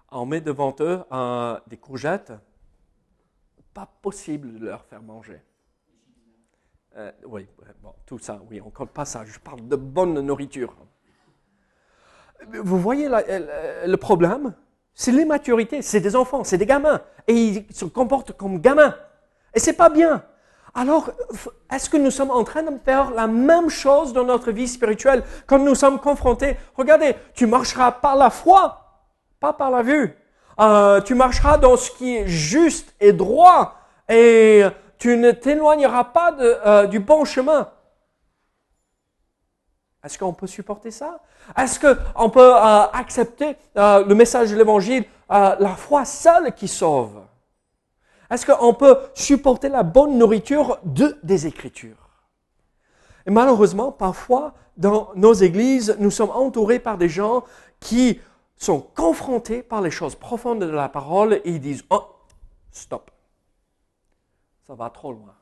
On 0.09 0.25
met 0.25 0.41
devant 0.41 0.75
eux 0.79 1.03
des 1.67 1.77
courgettes, 1.77 2.33
pas 3.73 3.89
possible 4.01 4.59
de 4.59 4.65
leur 4.65 4.83
faire 4.85 5.01
manger. 5.01 5.41
Euh, 6.95 7.11
oui, 7.25 7.47
bon, 7.83 7.93
tout 8.05 8.17
ça, 8.17 8.41
oui, 8.49 8.59
on 8.61 8.67
ne 8.67 8.71
compte 8.71 8.89
pas 8.89 9.05
ça. 9.05 9.23
Je 9.25 9.37
parle 9.39 9.67
de 9.67 9.75
bonne 9.75 10.19
nourriture. 10.21 10.75
Vous 12.51 12.79
voyez 12.79 13.07
le 13.09 13.95
problème? 13.97 14.55
C'est 14.93 15.11
l'immaturité. 15.11 15.83
C'est 15.83 16.01
des 16.01 16.15
enfants, 16.15 16.43
c'est 16.43 16.57
des 16.57 16.65
gamins. 16.65 17.01
Et 17.27 17.33
ils 17.33 17.73
se 17.73 17.85
comportent 17.85 18.31
comme 18.31 18.59
gamins. 18.59 18.95
Et 19.53 19.59
c'est 19.59 19.73
pas 19.73 19.89
bien. 19.89 20.25
Alors, 20.73 21.09
est-ce 21.71 21.89
que 21.89 21.97
nous 21.97 22.11
sommes 22.11 22.31
en 22.31 22.43
train 22.43 22.63
de 22.63 22.77
faire 22.83 23.11
la 23.11 23.27
même 23.27 23.69
chose 23.69 24.13
dans 24.13 24.23
notre 24.23 24.51
vie 24.51 24.67
spirituelle 24.67 25.23
quand 25.47 25.59
nous 25.59 25.75
sommes 25.75 25.99
confrontés? 25.99 26.57
Regardez, 26.75 27.15
tu 27.33 27.47
marcheras 27.47 27.91
par 27.91 28.15
la 28.15 28.29
foi, 28.29 28.79
pas 29.39 29.53
par 29.53 29.71
la 29.71 29.81
vue. 29.81 30.15
Euh, 30.59 31.01
tu 31.01 31.15
marcheras 31.15 31.57
dans 31.57 31.77
ce 31.77 31.91
qui 31.91 32.17
est 32.17 32.27
juste 32.27 32.93
et 32.99 33.13
droit 33.13 33.75
et 34.09 34.63
tu 34.97 35.15
ne 35.17 35.31
t'éloigneras 35.31 36.05
pas 36.05 36.35
euh, 36.39 36.87
du 36.87 36.99
bon 36.99 37.25
chemin. 37.25 37.69
Est-ce 40.03 40.17
qu'on 40.17 40.33
peut 40.33 40.47
supporter 40.47 40.91
ça? 40.91 41.19
Est-ce 41.55 41.79
qu'on 41.79 42.29
peut 42.29 42.55
euh, 42.55 42.87
accepter 42.93 43.55
le 43.75 44.13
message 44.13 44.51
de 44.51 44.55
l'Évangile, 44.55 45.05
la 45.29 45.75
foi 45.75 46.05
seule 46.05 46.53
qui 46.53 46.67
sauve? 46.67 47.21
Est-ce 48.29 48.45
qu'on 48.45 48.73
peut 48.73 48.97
supporter 49.13 49.69
la 49.69 49.83
bonne 49.83 50.17
nourriture 50.17 50.79
de, 50.83 51.17
des 51.23 51.47
Écritures? 51.47 52.09
Et 53.25 53.31
malheureusement, 53.31 53.91
parfois, 53.91 54.53
dans 54.77 55.11
nos 55.15 55.33
églises, 55.33 55.95
nous 55.99 56.11
sommes 56.11 56.29
entourés 56.31 56.79
par 56.79 56.97
des 56.97 57.09
gens 57.09 57.43
qui 57.79 58.19
sont 58.57 58.81
confrontés 58.81 59.61
par 59.61 59.81
les 59.81 59.91
choses 59.91 60.15
profondes 60.15 60.59
de 60.59 60.65
la 60.65 60.89
parole 60.89 61.33
et 61.33 61.41
ils 61.45 61.59
disent, 61.59 61.83
oh, 61.89 62.05
stop, 62.71 63.11
ça 64.65 64.75
va 64.75 64.89
trop 64.89 65.13
loin. 65.13 65.35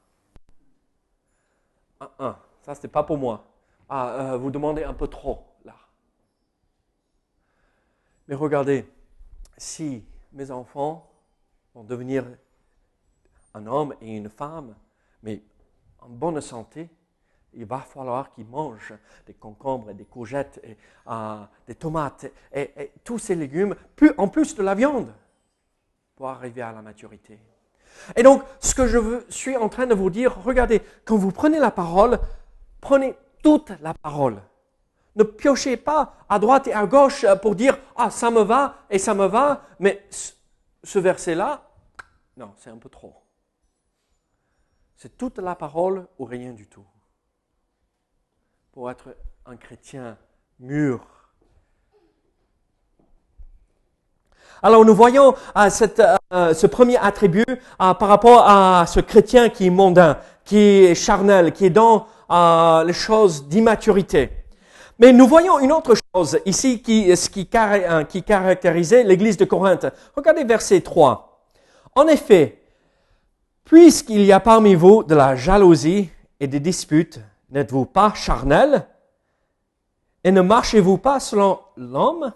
Un, 2.01 2.09
un, 2.19 2.37
ça 2.61 2.75
pas 2.87 3.03
pour 3.03 3.17
moi. 3.17 3.45
Ah, 3.87 4.09
euh, 4.09 4.37
vous 4.37 4.51
demandez 4.51 4.83
un 4.83 4.93
peu 4.93 5.07
trop 5.07 5.45
là. 5.63 5.75
Mais 8.27 8.35
regardez, 8.35 8.89
si 9.57 10.03
mes 10.33 10.49
enfants 10.51 11.07
vont 11.73 11.83
devenir 11.83 12.25
un 13.55 13.65
homme 13.67 13.95
et 14.01 14.15
une 14.15 14.29
femme, 14.29 14.75
mais 15.23 15.41
en 15.99 16.09
bonne 16.09 16.41
santé, 16.41 16.89
il 17.53 17.65
va 17.65 17.79
falloir 17.79 18.31
qu'ils 18.33 18.45
mangent 18.45 18.93
des 19.25 19.33
concombres, 19.33 19.93
des 19.93 20.03
courgettes, 20.03 20.59
et, 20.63 20.77
euh, 21.07 21.43
des 21.65 21.75
tomates, 21.75 22.25
et, 22.53 22.91
tous 23.03 23.17
ces 23.17 23.35
légumes, 23.35 23.75
en 24.17 24.27
plus 24.27 24.55
de 24.55 24.61
la 24.61 24.75
viande, 24.75 25.13
pour 26.15 26.27
arriver 26.27 26.61
à 26.61 26.73
la 26.73 26.81
maturité. 26.81 27.39
Et 28.15 28.23
donc, 28.23 28.43
ce 28.59 28.75
que 28.75 28.87
je 28.87 29.23
suis 29.29 29.55
en 29.55 29.69
train 29.69 29.87
de 29.87 29.95
vous 29.95 30.09
dire, 30.09 30.37
regardez, 30.43 30.81
quand 31.05 31.15
vous 31.15 31.31
prenez 31.31 31.59
la 31.59 31.71
parole, 31.71 32.19
prenez 32.81 33.15
toute 33.41 33.71
la 33.81 33.93
parole. 33.93 34.41
Ne 35.15 35.23
piochez 35.23 35.77
pas 35.77 36.15
à 36.27 36.39
droite 36.39 36.67
et 36.67 36.73
à 36.73 36.85
gauche 36.85 37.25
pour 37.41 37.55
dire, 37.55 37.77
ah, 37.95 38.09
ça 38.09 38.31
me 38.31 38.41
va 38.41 38.79
et 38.89 38.99
ça 38.99 39.13
me 39.13 39.27
va, 39.27 39.61
mais 39.79 40.05
ce 40.83 40.99
verset-là, 40.99 41.69
non, 42.35 42.51
c'est 42.57 42.69
un 42.69 42.77
peu 42.77 42.89
trop. 42.89 43.24
C'est 44.95 45.17
toute 45.17 45.39
la 45.39 45.55
parole 45.55 46.07
ou 46.19 46.25
rien 46.25 46.53
du 46.53 46.67
tout 46.67 46.85
pour 48.71 48.89
être 48.89 49.15
un 49.45 49.57
chrétien 49.57 50.17
mûr. 50.59 50.99
Alors 54.63 54.85
nous 54.85 54.95
voyons 54.95 55.35
euh, 55.57 55.69
euh, 56.33 56.53
ce 56.53 56.67
premier 56.67 56.97
attribut 56.97 57.45
euh, 57.47 57.93
par 57.93 58.07
rapport 58.07 58.43
à 58.47 58.85
ce 58.87 58.99
chrétien 58.99 59.49
qui 59.49 59.67
est 59.67 59.69
mondain, 59.69 60.17
qui 60.43 60.57
est 60.57 60.95
charnel, 60.95 61.51
qui 61.51 61.65
est 61.65 61.69
dans 61.69 62.07
les 62.85 62.93
choses 62.93 63.47
d'immaturité. 63.47 64.31
Mais 64.97 65.11
nous 65.13 65.27
voyons 65.27 65.59
une 65.59 65.71
autre 65.71 65.93
chose 66.15 66.39
ici 66.45 66.81
qui, 66.81 67.13
qui 67.31 68.23
caractérisait 68.23 69.03
l'église 69.03 69.37
de 69.37 69.45
Corinthe. 69.45 69.85
Regardez 70.15 70.45
verset 70.45 70.81
3. 70.81 71.43
En 71.95 72.07
effet, 72.07 72.64
puisqu'il 73.65 74.23
y 74.23 74.31
a 74.31 74.39
parmi 74.39 74.75
vous 74.75 75.03
de 75.03 75.15
la 75.15 75.35
jalousie 75.35 76.09
et 76.39 76.47
des 76.47 76.59
disputes, 76.59 77.19
N'êtes-vous 77.55 77.85
pas 77.85 78.13
charnel? 78.13 78.85
Et 80.23 80.31
ne 80.31 80.41
marchez-vous 80.41 80.97
pas 80.97 81.21
selon 81.21 81.59
l'homme? 81.77 82.33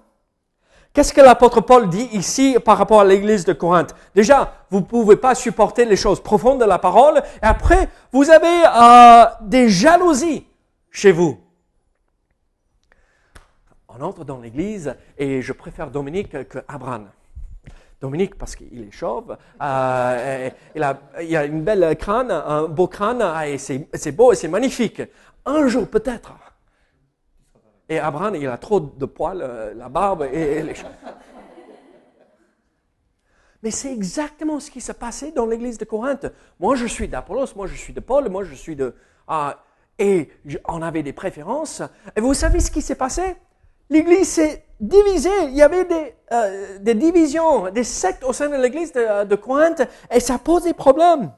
Qu'est-ce 0.93 1.13
que 1.13 1.21
l'apôtre 1.21 1.61
Paul 1.61 1.89
dit 1.89 2.07
ici 2.13 2.57
par 2.63 2.77
rapport 2.77 3.01
à 3.01 3.05
l'église 3.05 3.43
de 3.43 3.53
Corinthe? 3.53 3.95
Déjà, 4.15 4.53
vous 4.69 4.79
ne 4.79 4.85
pouvez 4.85 5.17
pas 5.17 5.35
supporter 5.35 5.85
les 5.85 5.97
choses 5.97 6.21
profondes 6.21 6.61
de 6.61 6.65
la 6.65 6.79
parole. 6.79 7.21
Et 7.43 7.45
après, 7.45 7.89
vous 8.11 8.29
avez 8.29 8.47
euh, 8.47 9.25
des 9.41 9.67
jalousies 9.67 10.45
chez 10.89 11.11
vous. 11.11 11.37
On 13.89 14.01
entre 14.01 14.23
dans 14.23 14.39
l'église 14.39 14.95
et 15.17 15.41
je 15.41 15.51
préfère 15.51 15.91
Dominique 15.91 16.47
que 16.47 16.59
Abraham. 16.67 17.09
Dominique, 18.01 18.35
parce 18.37 18.55
qu'il 18.55 18.81
est 18.81 18.91
chauve, 18.91 19.37
euh, 19.61 20.49
il, 20.73 20.83
a, 20.83 20.99
il, 21.21 21.35
a, 21.35 21.45
une 21.45 21.63
belle 21.63 21.97
crâne, 21.97 22.31
un 22.31 22.63
beau 22.63 22.87
crâne, 22.87 23.21
et 23.45 23.57
c'est 23.57 24.11
beau 24.13 24.31
et 24.31 24.35
c'est 24.35 24.47
magnifique. 24.47 25.01
Un 25.45 25.67
jour 25.67 25.87
peut-être. 25.87 26.33
Et 27.89 27.99
Abraham, 27.99 28.35
il 28.35 28.47
a 28.47 28.57
trop 28.57 28.79
de 28.79 29.05
poils, 29.05 29.41
euh, 29.41 29.73
la 29.73 29.89
barbe 29.89 30.23
et, 30.31 30.61
les 30.61 30.75
cheveux. 30.75 30.89
Mais 33.63 33.71
c'est 33.71 33.91
exactement 33.91 34.59
ce 34.59 34.71
qui 34.71 34.79
s'est 34.79 34.93
passé 34.93 35.33
dans 35.33 35.45
l'église 35.45 35.77
de 35.77 35.85
Corinthe. 35.85 36.27
Moi, 36.59 36.75
je 36.75 36.85
suis 36.85 37.09
d'Apollos, 37.09 37.47
moi, 37.55 37.67
je 37.67 37.75
suis 37.75 37.91
de 37.91 37.99
Paul, 37.99 38.29
moi, 38.29 38.43
je 38.43 38.53
suis 38.53 38.75
de... 38.75 38.95
Ah, 39.27 39.65
et 39.97 40.29
on 40.65 40.81
avait 40.81 41.03
des 41.03 41.11
préférences. 41.11 41.81
Et 42.15 42.21
vous 42.21 42.33
savez 42.33 42.61
ce 42.61 42.71
qui 42.71 42.81
s'est 42.81 42.95
passé? 42.95 43.35
L'église 43.89 44.29
s'est 44.29 44.65
divisée. 44.79 45.43
Il 45.45 45.55
y 45.55 45.61
avait 45.61 45.85
des, 45.85 46.15
euh, 46.31 46.79
des, 46.79 46.95
divisions, 46.95 47.69
des 47.69 47.83
sectes 47.83 48.23
au 48.23 48.33
sein 48.33 48.49
de 48.49 48.55
l'église 48.55 48.91
de, 48.93 49.25
de 49.25 49.35
Corinthe 49.35 49.81
et 50.11 50.19
ça 50.19 50.37
pose 50.37 50.63
des 50.63 50.73
problèmes. 50.73 51.31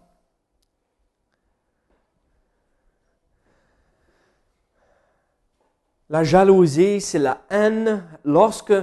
La 6.10 6.24
jalousie, 6.24 7.00
c'est 7.00 7.20
la 7.20 7.42
haine 7.50 8.04
lorsque 8.26 8.74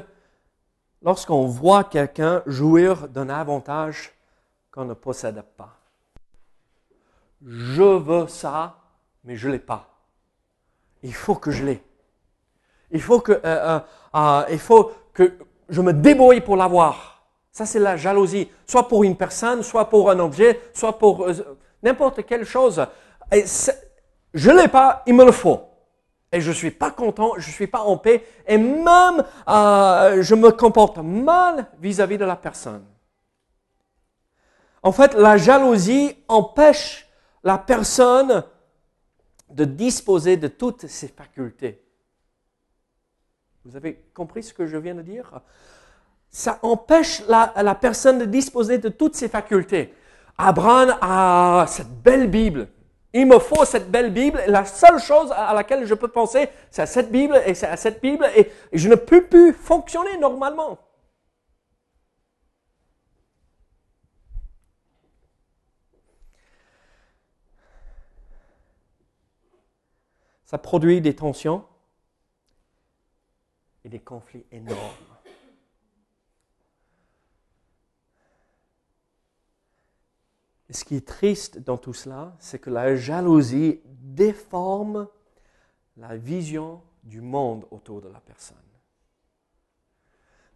lorsqu'on 1.02 1.46
voit 1.46 1.84
quelqu'un 1.84 2.42
jouir 2.46 3.08
d'un 3.08 3.28
avantage 3.28 4.12
qu'on 4.70 4.84
ne 4.84 4.94
possède 4.94 5.42
pas. 5.56 5.76
Je 7.44 7.82
veux 7.82 8.26
ça, 8.26 8.78
mais 9.24 9.36
je 9.36 9.48
ne 9.48 9.52
l'ai 9.52 9.58
pas. 9.58 9.88
Il 11.02 11.14
faut 11.14 11.36
que 11.36 11.50
je 11.50 11.64
l'ai. 11.64 11.82
Il 12.90 13.02
faut 13.02 13.20
que, 13.20 13.32
euh, 13.32 13.40
euh, 13.44 13.80
euh, 14.14 14.44
il 14.50 14.58
faut 14.58 14.92
que 15.12 15.34
je 15.68 15.80
me 15.80 15.92
débrouille 15.92 16.40
pour 16.40 16.56
l'avoir. 16.56 17.22
Ça, 17.52 17.66
c'est 17.66 17.78
la 17.78 17.96
jalousie. 17.96 18.48
Soit 18.66 18.88
pour 18.88 19.04
une 19.04 19.16
personne, 19.16 19.62
soit 19.62 19.88
pour 19.88 20.10
un 20.10 20.18
objet, 20.20 20.60
soit 20.72 20.98
pour 20.98 21.28
n'importe 21.82 22.24
quelle 22.24 22.44
chose. 22.44 22.84
Et 23.32 23.44
je 24.32 24.50
ne 24.50 24.62
l'ai 24.62 24.68
pas, 24.68 25.02
il 25.06 25.14
me 25.14 25.24
le 25.24 25.32
faut. 25.32 25.60
Et 26.30 26.40
je 26.40 26.50
ne 26.50 26.54
suis 26.54 26.70
pas 26.70 26.90
content, 26.90 27.32
je 27.36 27.48
ne 27.48 27.52
suis 27.52 27.66
pas 27.66 27.80
en 27.80 27.96
paix. 27.96 28.24
Et 28.46 28.58
même, 28.58 29.24
je 29.46 30.34
me 30.34 30.50
comporte 30.50 30.98
mal 30.98 31.66
vis-à-vis 31.80 32.16
-vis 32.16 32.20
de 32.20 32.24
la 32.24 32.36
personne. 32.36 32.84
En 34.82 34.92
fait, 34.92 35.14
la 35.14 35.36
jalousie 35.36 36.16
empêche 36.28 37.08
la 37.42 37.58
personne 37.58 38.44
de 39.50 39.64
disposer 39.64 40.36
de 40.36 40.48
toutes 40.48 40.86
ses 40.86 41.08
facultés. 41.08 41.82
Vous 43.68 43.76
avez 43.76 44.02
compris 44.14 44.42
ce 44.42 44.54
que 44.54 44.66
je 44.66 44.78
viens 44.78 44.94
de 44.94 45.02
dire? 45.02 45.42
Ça 46.30 46.58
empêche 46.62 47.22
la, 47.28 47.74
personne 47.74 48.18
de 48.18 48.24
disposer 48.24 48.78
de 48.78 48.88
toutes 48.88 49.14
ses 49.14 49.28
facultés. 49.28 49.92
Abraham 50.38 50.96
a 51.02 51.66
cette 51.68 51.90
belle 52.02 52.30
Bible. 52.30 52.68
Il 53.12 53.26
me 53.26 53.38
faut 53.38 53.66
cette 53.66 53.90
belle 53.90 54.10
Bible. 54.10 54.40
La 54.46 54.64
seule 54.64 54.98
chose 54.98 55.30
à 55.32 55.52
laquelle 55.52 55.84
je 55.84 55.92
peux 55.92 56.08
penser, 56.08 56.48
c'est 56.70 56.80
à 56.80 56.86
cette 56.86 57.12
Bible 57.12 57.38
et 57.44 57.52
c'est 57.52 57.66
à 57.66 57.76
cette 57.76 58.00
Bible 58.00 58.26
et 58.34 58.50
je 58.72 58.88
ne 58.88 58.94
peux 58.94 59.26
plus 59.26 59.52
fonctionner 59.52 60.16
normalement. 60.16 60.78
ça 70.46 70.56
produit 70.56 71.02
des 71.02 71.14
tensions 71.14 71.62
des 73.88 74.00
conflits 74.00 74.44
énormes. 74.52 74.78
Ce 80.70 80.84
qui 80.84 80.96
est 80.96 81.06
triste 81.06 81.58
dans 81.60 81.78
tout 81.78 81.94
cela, 81.94 82.36
c'est 82.38 82.58
que 82.58 82.68
la 82.68 82.94
jalousie 82.94 83.80
déforme 83.86 85.08
la 85.96 86.16
vision 86.16 86.82
du 87.02 87.20
monde 87.20 87.64
autour 87.70 88.02
de 88.02 88.08
la 88.08 88.20
personne. 88.20 88.56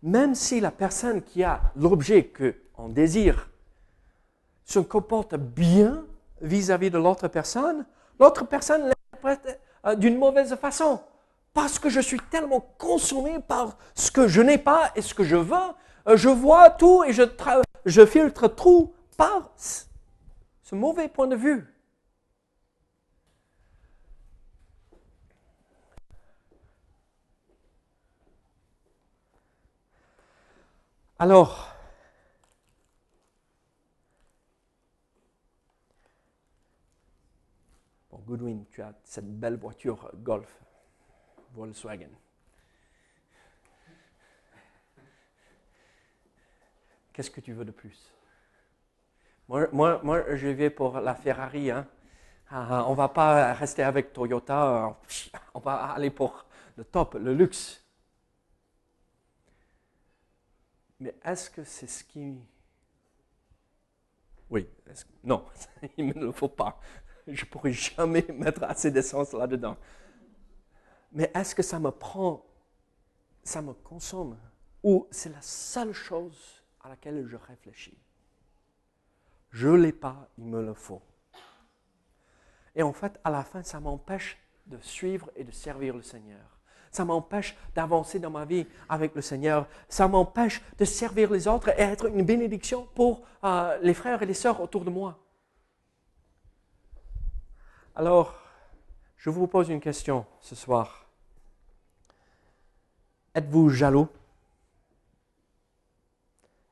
Même 0.03 0.35
si 0.35 0.61
la 0.61 0.71
personne 0.71 1.23
qui 1.23 1.43
a 1.43 1.73
l'objet 1.77 2.31
qu'on 2.31 2.89
désire 2.89 3.49
se 4.65 4.81
comporte 4.81 5.37
bien 5.37 6.05
vis-à-vis 6.41 6.91
de 6.91 6.99
l'autre 6.99 7.29
personne, 7.29 7.87
l'autre 8.19 8.47
personne 8.47 8.89
l'interprète 8.89 9.61
euh, 9.87 9.95
d'une 9.95 10.19
mauvaise 10.19 10.55
façon. 10.57 11.01
Parce 11.55 11.79
que 11.79 11.89
je 11.91 12.01
suis 12.01 12.19
tellement 12.31 12.61
consommé 12.79 13.39
par 13.41 13.77
ce 13.95 14.11
que 14.11 14.27
je 14.29 14.41
n'ai 14.41 14.59
pas 14.59 14.91
et 14.97 15.03
ce 15.03 15.15
que 15.15 15.25
je 15.25 15.37
veux, 15.37 15.57
euh, 16.09 16.17
je 16.17 16.29
vois 16.29 16.71
tout 16.71 17.05
et 17.05 17.13
je, 17.13 17.23
je 17.85 18.07
filtre 18.07 18.49
tout 18.49 18.95
par 19.17 19.51
ce 19.57 20.75
mauvais 20.75 21.09
point 21.09 21.27
de 21.27 21.37
vue. 21.37 21.67
Alors, 31.19 31.73
Goodwin, 38.33 38.65
tu 38.71 38.81
as 38.83 38.95
cette 39.05 39.39
belle 39.39 39.57
voiture 39.57 40.11
Golf, 40.15 40.49
Volkswagen. 41.53 42.11
Qu'est-ce 47.13 47.31
que 47.31 47.41
tu 47.41 47.53
veux 47.53 47.65
de 47.65 47.71
plus? 47.71 48.13
Moi, 49.49 49.69
moi, 49.73 50.01
moi, 50.03 50.35
je 50.35 50.49
vais 50.49 50.71
pour 50.71 50.99
la 51.01 51.15
Ferrari. 51.15 51.71
Hein. 51.71 51.87
Ah, 52.51 52.85
on 52.87 52.93
ne 52.93 52.97
va 52.97 53.09
pas 53.09 53.53
rester 53.55 53.83
avec 53.83 54.13
Toyota, 54.13 54.99
on 55.55 55.61
va 55.61 55.93
aller 55.93 56.11
pour 56.11 56.45
le 56.77 56.85
top, 56.85 57.15
le 57.15 57.35
luxe. 57.35 57.83
Mais 61.01 61.15
est-ce 61.25 61.51
que 61.51 61.65
c'est 61.65 61.87
ce 61.87 62.05
qui... 62.05 62.39
Oui, 64.51 64.69
non, 65.25 65.47
il 65.97 66.09
ne 66.09 66.27
le 66.27 66.33
faut 66.33 66.49
pas. 66.49 66.79
Je 67.27 67.45
ne 67.45 67.51
pourrai 67.51 67.73
jamais 67.73 68.25
mettre 68.35 68.65
assez 68.65 68.91
d'essence 68.91 69.33
là-dedans. 69.33 69.77
Mais 71.13 71.31
est-ce 71.35 71.55
que 71.55 71.63
ça 71.63 71.79
me 71.79 71.91
prend, 71.91 72.45
ça 73.43 73.63
me 73.63 73.73
consomme? 73.73 74.37
Ou 74.83 75.07
c'est 75.11 75.29
la 75.29 75.41
seule 75.43 75.93
chose 75.93 76.63
à 76.81 76.89
laquelle 76.89 77.27
je 77.27 77.37
réfléchis? 77.37 77.99
Je 79.51 79.69
ne 79.69 79.77
l'ai 79.77 79.93
pas, 79.93 80.29
il 80.39 80.47
me 80.47 80.63
le 80.63 80.75
faut. 80.75 81.03
Et 82.75 82.83
en 82.83 82.93
fait, 82.93 83.21
à 83.23 83.31
la 83.31 83.45
fin, 83.45 83.63
ça 83.63 83.81
m'empêche 83.81 84.39
de 84.67 84.79
suivre 84.81 85.31
et 85.37 85.45
de 85.45 85.51
servir 85.51 85.95
le 85.95 86.03
Seigneur 86.03 86.53
ça 86.93 87.07
m'empêche 87.07 87.57
d'avancer 87.75 88.21
dans 88.21 88.31
ma 88.31 88.45
vie 88.45 88.67
avec 88.89 89.15
le 89.15 89.23
Seigneur, 89.23 89.67
ça 89.89 90.07
m'empêche 90.07 90.63
de 90.79 90.85
servir 90.85 91.33
les 91.33 91.49
autres 91.49 91.71
et 91.71 91.81
être 91.81 92.07
une 92.07 92.23
bénédiction 92.23 92.87
pour 92.95 93.23
euh, 93.43 93.79
les 93.83 93.95
frères 93.95 94.23
et 94.23 94.27
les 94.27 94.35
sœurs 94.35 94.61
autour 94.61 94.85
de 94.85 94.91
moi. 94.91 95.19
Alors, 97.97 98.39
je 99.17 99.31
vous 99.31 99.47
pose 99.47 99.71
une 99.71 99.81
question 99.81 100.27
ce 100.41 100.55
soir. 100.55 101.02
Êtes-vous 103.35 103.71
jaloux? 103.71 104.09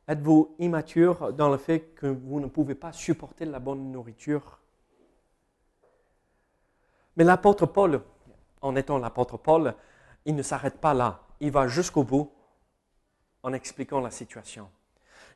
Êtes-vous 0.07 0.55
immature 0.59 1.33
dans 1.33 1.49
le 1.49 1.57
fait 1.57 1.95
que 1.95 2.07
vous 2.07 2.41
ne 2.41 2.47
pouvez 2.47 2.75
pas 2.75 2.93
supporter 2.93 3.45
la 3.45 3.59
bonne 3.59 3.93
nourriture? 3.93 4.59
Mais 7.17 7.25
l'apôtre 7.25 7.67
Paul, 7.67 8.03
en 8.61 8.77
étant 8.77 8.99
l'apôtre 8.99 9.39
Paul, 9.39 9.75
il 10.27 10.35
ne 10.35 10.43
s'arrête 10.43 10.79
pas 10.79 10.95
là. 10.95 11.21
Il 11.41 11.51
va 11.51 11.67
jusqu'au 11.69 12.03
bout 12.03 12.31
en 13.43 13.53
expliquant 13.53 14.01
la 14.01 14.11
situation. 14.11 14.69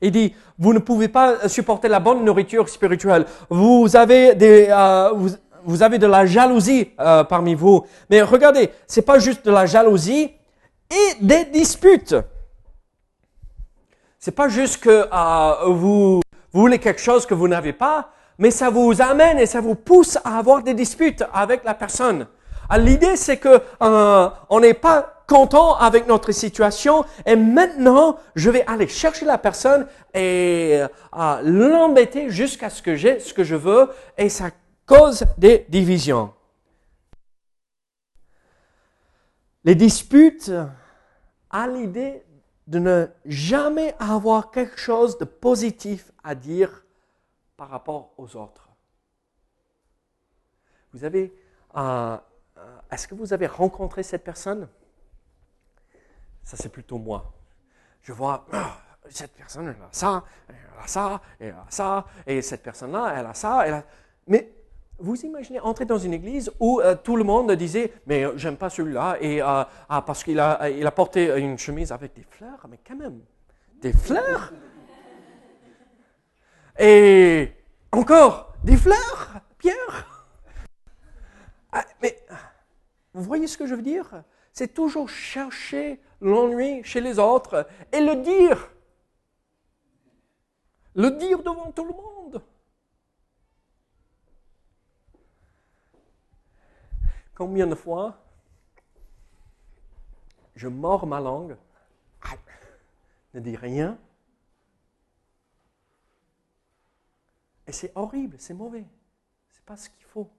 Il 0.01 0.11
dit, 0.11 0.35
vous 0.59 0.75
ne 0.75 0.79
pouvez 0.79 1.09
pas 1.09 1.49
supporter 1.49 1.89
la 1.89 2.01
bonne 2.01 2.25
nourriture 2.25 2.69
spirituelle. 2.69 3.25
Vous 3.49 3.97
avez, 3.97 4.35
des, 4.35 4.67
euh, 4.69 5.13
vous, 5.63 5.83
avez 5.83 5.99
de 5.99 6.07
la 6.07 6.27
jalousie 6.27 6.91
euh, 7.01 7.25
parmi 7.25 7.55
vous. 7.55 7.87
Mais 8.11 8.21
regardez, 8.21 8.71
c'est 8.87 9.03
pas 9.03 9.19
juste 9.19 9.47
de 9.47 9.51
la 9.51 9.65
jalousie 9.65 10.33
et 10.95 11.15
des 11.21 11.45
disputes. 11.47 12.15
C'est 14.19 14.35
pas 14.35 14.49
juste 14.49 14.79
que 14.83 15.07
euh, 15.13 15.67
vous, 15.67 16.23
voulez 16.53 16.79
quelque 16.79 17.01
chose 17.01 17.27
que 17.27 17.35
vous 17.35 17.49
n'avez 17.49 17.73
pas, 17.73 18.11
mais 18.39 18.51
ça 18.51 18.71
vous 18.71 19.03
amène 19.03 19.39
et 19.39 19.47
ça 19.47 19.61
vous 19.61 19.75
pousse 19.75 20.17
à 20.25 20.39
avoir 20.39 20.63
des 20.63 20.75
disputes 20.75 21.25
avec 21.33 21.65
la 21.65 21.75
personne. 21.75 22.27
Ah, 22.69 22.79
l'idée, 22.79 23.17
c'est 23.17 23.37
que 23.37 23.61
euh, 23.83 24.29
on 24.49 24.61
n'est 24.61 24.75
pas 24.75 25.23
content 25.27 25.77
avec 25.77 26.07
notre 26.07 26.33
situation 26.33 27.05
et 27.27 27.37
maintenant, 27.37 28.19
je 28.35 28.51
vais 28.51 28.65
aller 28.67 28.89
chercher 28.89 29.25
la 29.27 29.39
personne 29.39 29.87
et 30.15 30.81
euh, 31.17 31.41
l'embêter 31.43 32.31
jusqu'à 32.31 32.71
ce 32.71 32.83
que 32.83 32.95
j'ai 32.97 33.21
ce 33.21 33.35
que 33.35 33.45
je 33.45 33.57
veux 33.57 33.91
et 34.17 34.29
ça 34.29 34.51
cause 34.87 35.25
des 35.39 35.67
divisions. 35.69 36.33
Les 39.65 39.75
disputes 39.75 40.51
à 41.55 41.69
l'idée 41.69 42.25
de 42.67 42.81
ne 42.81 43.07
jamais 43.25 43.95
avoir 44.01 44.51
quelque 44.51 44.77
chose 44.77 45.19
de 45.19 45.25
positif 45.25 46.11
à 46.25 46.35
dire 46.35 46.85
par 47.57 47.69
rapport 47.69 48.13
aux 48.19 48.37
autres. 48.37 48.69
Vous 50.93 51.05
avez 51.05 51.33
euh, 51.77 52.17
est-ce 52.91 53.07
que 53.07 53.15
vous 53.15 53.33
avez 53.33 53.47
rencontré 53.47 54.03
cette 54.03 54.25
personne? 54.25 54.69
Ça, 56.43 56.57
c'est 56.57 56.69
plutôt 56.69 56.99
moi. 56.99 57.33
Je 58.03 58.13
vois, 58.13 58.47
ah, 58.53 58.79
cette 59.09 59.35
personne, 59.35 59.69
elle 59.69 59.83
a 59.83 59.89
ça, 59.93 60.25
elle 60.49 60.57
a 60.83 60.87
ça, 60.87 61.23
elle 61.39 61.55
a 61.55 61.67
ça, 61.69 62.05
et 62.27 62.43
cette 62.43 62.63
personne-là, 62.63 63.15
elle 63.17 63.27
a 63.27 63.35
ça. 63.35 63.67
Elle 63.67 63.75
a... 63.75 63.85
Mais 64.27 64.53
vous 64.99 65.25
imaginez 65.25 65.61
entrer 65.61 65.85
dans 65.85 65.99
une 65.99 66.15
église 66.15 66.51
où 66.61 66.81
euh, 66.81 66.95
tout 66.95 67.17
le 67.17 67.25
monde 67.25 67.51
disait 67.53 67.93
Mais 68.07 68.25
euh, 68.25 68.37
j'aime 68.37 68.57
pas 68.57 68.71
celui-là, 68.71 69.17
et 69.21 69.43
euh, 69.43 69.65
ah, 69.89 70.03
parce 70.03 70.23
qu'il 70.23 70.39
a, 70.39 70.69
il 70.71 70.87
a 70.87 70.91
porté 70.91 71.37
une 71.39 71.59
chemise 71.59 71.93
avec 71.93 72.15
des 72.15 72.23
fleurs, 72.23 72.67
mais 72.69 72.79
quand 72.87 72.97
même, 72.97 73.21
des 73.81 73.93
fleurs? 73.93 74.53
Et 76.79 77.53
encore, 77.93 78.55
des 78.65 78.77
fleurs, 78.77 79.41
Pierre? 79.59 80.27
Ah, 81.73 81.85
Mais 82.03 82.19
vous 83.13 83.23
voyez 83.23 83.47
ce 83.47 83.59
que 83.59 83.67
je 83.67 83.75
veux 83.75 83.83
dire? 83.83 84.23
C'est 84.53 84.75
toujours 84.75 85.09
chercher 85.09 86.01
l'ennui 86.21 86.83
chez 86.85 87.01
les 87.01 87.19
autres 87.19 87.67
et 87.93 88.01
le 88.01 88.17
dire. 88.17 88.71
Le 90.95 91.11
dire 91.11 91.43
devant 91.43 91.73
tout 91.73 91.85
le 91.85 91.93
monde. 91.93 92.43
Combien 97.35 97.67
de 97.67 97.75
fois 97.75 98.21
je 100.55 100.69
mords 100.69 101.07
ma 101.07 101.21
langue, 101.21 101.57
ne 103.35 103.41
dis 103.41 103.57
rien, 103.57 103.99
et 107.67 107.73
c'est 107.73 107.91
horrible, 107.97 108.37
c'est 108.39 108.55
mauvais, 108.55 108.87
c'est 109.51 109.65
pas 109.65 109.77
ce 109.77 109.91
qu'il 109.91 110.05
faut. 110.05 110.31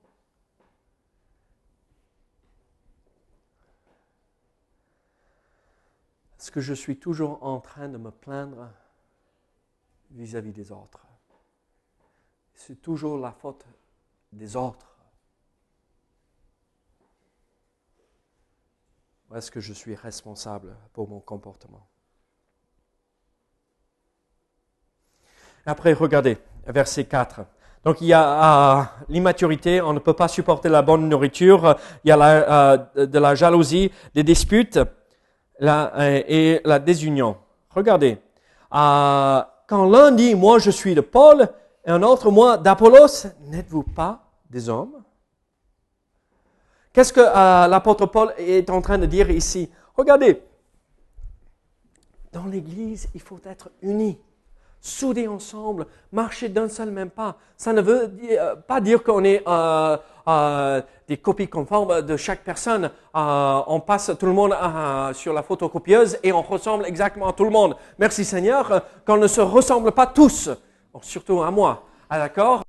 Est-ce 6.39 6.51
que 6.51 6.61
je 6.61 6.73
suis 6.73 6.97
toujours 6.97 7.43
en 7.43 7.59
train 7.59 7.89
de 7.89 7.97
me 7.97 8.11
plaindre 8.11 8.71
vis-à-vis 10.11 10.53
des 10.53 10.71
autres? 10.71 11.05
C'est 12.53 12.81
toujours 12.81 13.17
la 13.17 13.33
faute 13.33 13.65
des 14.31 14.55
autres. 14.55 14.94
Est-ce 19.33 19.49
que 19.49 19.59
je 19.59 19.73
suis 19.73 19.95
responsable 19.95 20.75
pour 20.93 21.09
mon 21.09 21.19
comportement? 21.19 21.87
Après, 25.65 25.93
regardez, 25.93 26.37
verset 26.67 27.05
4. 27.05 27.41
Donc 27.85 28.01
il 28.01 28.07
y 28.07 28.13
a 28.13 28.79
euh, 28.79 28.83
l'immaturité, 29.09 29.79
on 29.81 29.93
ne 29.93 29.99
peut 29.99 30.13
pas 30.13 30.27
supporter 30.27 30.69
la 30.69 30.81
bonne 30.81 31.07
nourriture, 31.07 31.75
il 32.03 32.09
y 32.09 32.11
a 32.11 32.19
euh, 32.19 33.05
de 33.05 33.19
la 33.19 33.35
jalousie, 33.35 33.91
des 34.15 34.23
disputes, 34.23 34.79
euh, 35.61 36.23
et 36.27 36.61
la 36.65 36.79
désunion. 36.79 37.37
Regardez, 37.69 38.17
quand 38.71 39.85
l'un 39.89 40.11
dit 40.11 40.33
moi 40.33 40.57
je 40.57 40.71
suis 40.71 40.95
de 40.95 41.01
Paul 41.01 41.47
et 41.85 41.91
un 41.91 42.01
autre 42.01 42.31
moi 42.31 42.57
d'Apollos, 42.57 43.27
n'êtes-vous 43.47 43.83
pas 43.83 44.31
des 44.49 44.67
hommes? 44.67 45.04
Qu'est-ce 46.95 47.11
que 47.11 47.19
euh, 47.19 47.67
l'apôtre 47.67 48.05
Paul 48.05 48.33
est 48.37 48.69
en 48.69 48.81
train 48.81 48.97
de 48.97 49.05
dire 49.05 49.29
ici? 49.29 49.69
Regardez, 49.97 50.41
dans 52.31 52.45
l'Église, 52.45 53.09
il 53.13 53.21
faut 53.21 53.39
être 53.45 53.69
unis, 53.81 54.17
soudés 54.79 55.27
ensemble, 55.27 55.87
marcher 56.13 56.47
d'un 56.47 56.69
seul 56.69 56.91
même 56.91 57.09
pas. 57.09 57.35
Ça 57.57 57.73
ne 57.73 57.81
veut 57.81 58.09
euh, 58.31 58.55
pas 58.55 58.79
dire 58.79 59.03
qu'on 59.03 59.25
est 59.25 59.43
euh, 59.45 60.81
des 61.07 61.17
copies 61.17 61.49
conformes 61.49 62.01
de 62.01 62.15
chaque 62.15 62.43
personne. 62.43 62.89
on 63.13 63.81
passe 63.85 64.11
tout 64.17 64.25
le 64.25 64.33
monde 64.33 64.55
sur 65.13 65.33
la 65.33 65.43
photocopieuse 65.43 66.17
et 66.23 66.31
on 66.31 66.41
ressemble 66.41 66.85
exactement 66.85 67.27
à 67.27 67.33
tout 67.33 67.43
le 67.43 67.51
monde. 67.51 67.75
Merci 67.99 68.23
Seigneur 68.23 68.83
qu'on 69.05 69.17
ne 69.17 69.27
se 69.27 69.41
ressemble 69.41 69.91
pas 69.91 70.07
tous, 70.07 70.49
surtout 71.01 71.43
à 71.43 71.51
moi. 71.51 71.83
Ah, 72.09 72.19
d'accord? 72.19 72.63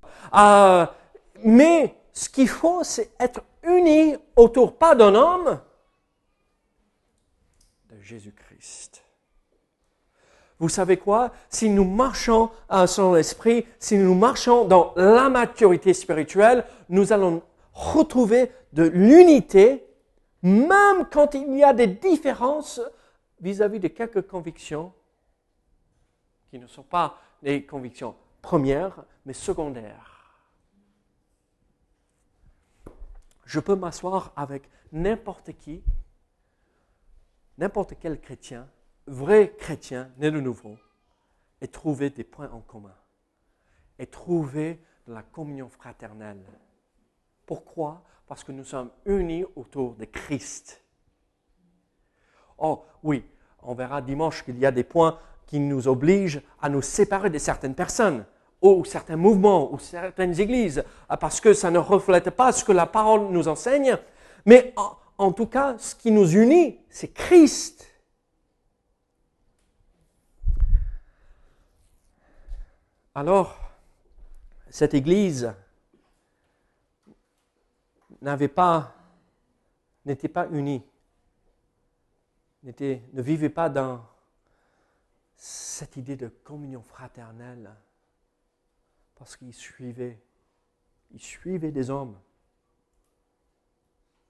Mais 1.44 1.94
ce 2.12 2.28
qu'il 2.28 2.48
faut, 2.48 2.82
c'est 2.82 3.10
être 3.18 3.40
unis 3.66 4.16
autour 4.36 4.78
pas 4.78 4.94
d'un 4.94 5.14
homme, 5.14 5.60
de 7.90 8.00
Jésus-Christ. 8.00 9.02
Vous 10.58 10.68
savez 10.68 10.96
quoi? 10.96 11.32
Si 11.50 11.68
nous 11.68 11.84
marchons 11.84 12.50
à 12.68 12.86
son 12.86 13.14
esprit, 13.14 13.66
si 13.78 13.98
nous 13.98 14.14
marchons 14.14 14.64
dans 14.64 14.92
la 14.96 15.28
maturité 15.28 15.92
spirituelle, 15.92 16.64
nous 16.88 17.12
allons 17.12 17.42
retrouver 17.72 18.50
de 18.72 18.84
l'unité, 18.84 19.86
même 20.42 21.06
quand 21.10 21.34
il 21.34 21.56
y 21.56 21.62
a 21.62 21.74
des 21.74 21.86
différences 21.88 22.80
vis-à-vis 23.40 23.80
de 23.80 23.88
quelques 23.88 24.26
convictions 24.26 24.92
qui 26.50 26.58
ne 26.58 26.66
sont 26.66 26.82
pas 26.82 27.18
des 27.42 27.66
convictions 27.66 28.14
premières, 28.40 29.04
mais 29.26 29.34
secondaires. 29.34 30.15
Je 33.46 33.60
peux 33.60 33.76
m'asseoir 33.76 34.32
avec 34.34 34.68
n'importe 34.90 35.56
qui, 35.56 35.82
n'importe 37.58 37.94
quel 37.98 38.20
chrétien, 38.20 38.68
vrai 39.06 39.54
chrétien, 39.56 40.10
né 40.18 40.32
de 40.32 40.40
nouveau, 40.40 40.76
et 41.60 41.68
trouver 41.68 42.10
des 42.10 42.24
points 42.24 42.50
en 42.50 42.60
commun, 42.60 42.94
et 44.00 44.06
trouver 44.06 44.82
de 45.06 45.14
la 45.14 45.22
communion 45.22 45.68
fraternelle. 45.68 46.44
Pourquoi? 47.46 48.02
Parce 48.26 48.42
que 48.42 48.50
nous 48.50 48.64
sommes 48.64 48.90
unis 49.04 49.44
autour 49.54 49.94
de 49.94 50.04
Christ. 50.06 50.84
Oh 52.58 52.84
oui, 53.04 53.24
on 53.62 53.74
verra 53.74 54.02
dimanche 54.02 54.42
qu'il 54.44 54.58
y 54.58 54.66
a 54.66 54.72
des 54.72 54.82
points 54.82 55.20
qui 55.46 55.60
nous 55.60 55.86
obligent 55.86 56.42
à 56.60 56.68
nous 56.68 56.82
séparer 56.82 57.30
de 57.30 57.38
certaines 57.38 57.76
personnes 57.76 58.26
ou 58.62 58.84
certains 58.84 59.16
mouvements 59.16 59.72
ou 59.72 59.78
certaines 59.78 60.40
églises 60.40 60.84
parce 61.20 61.40
que 61.40 61.52
ça 61.52 61.70
ne 61.70 61.78
reflète 61.78 62.30
pas 62.30 62.52
ce 62.52 62.64
que 62.64 62.72
la 62.72 62.86
parole 62.86 63.28
nous 63.30 63.48
enseigne. 63.48 63.98
Mais 64.44 64.74
en, 65.18 65.32
tout 65.32 65.46
cas, 65.46 65.76
ce 65.78 65.94
qui 65.94 66.10
nous 66.10 66.30
unit, 66.30 66.78
c'est 66.88 67.08
Christ. 67.08 67.86
Alors, 73.14 73.58
cette 74.68 74.94
Église 74.94 75.52
n'avait 78.20 78.52
n'était 80.04 80.28
pas 80.28 80.46
unie, 80.50 80.82
ne 82.62 83.22
vivait 83.22 83.48
pas 83.48 83.68
dans 83.68 84.04
cette 85.36 85.96
idée 85.96 86.16
de 86.16 86.28
communion 86.28 86.82
fraternelle, 86.82 87.70
parce 89.16 89.36
qu'il 89.36 89.52
suivait, 89.52 90.20
il 91.10 91.20
suivait 91.20 91.72
des 91.72 91.90
hommes 91.90 92.16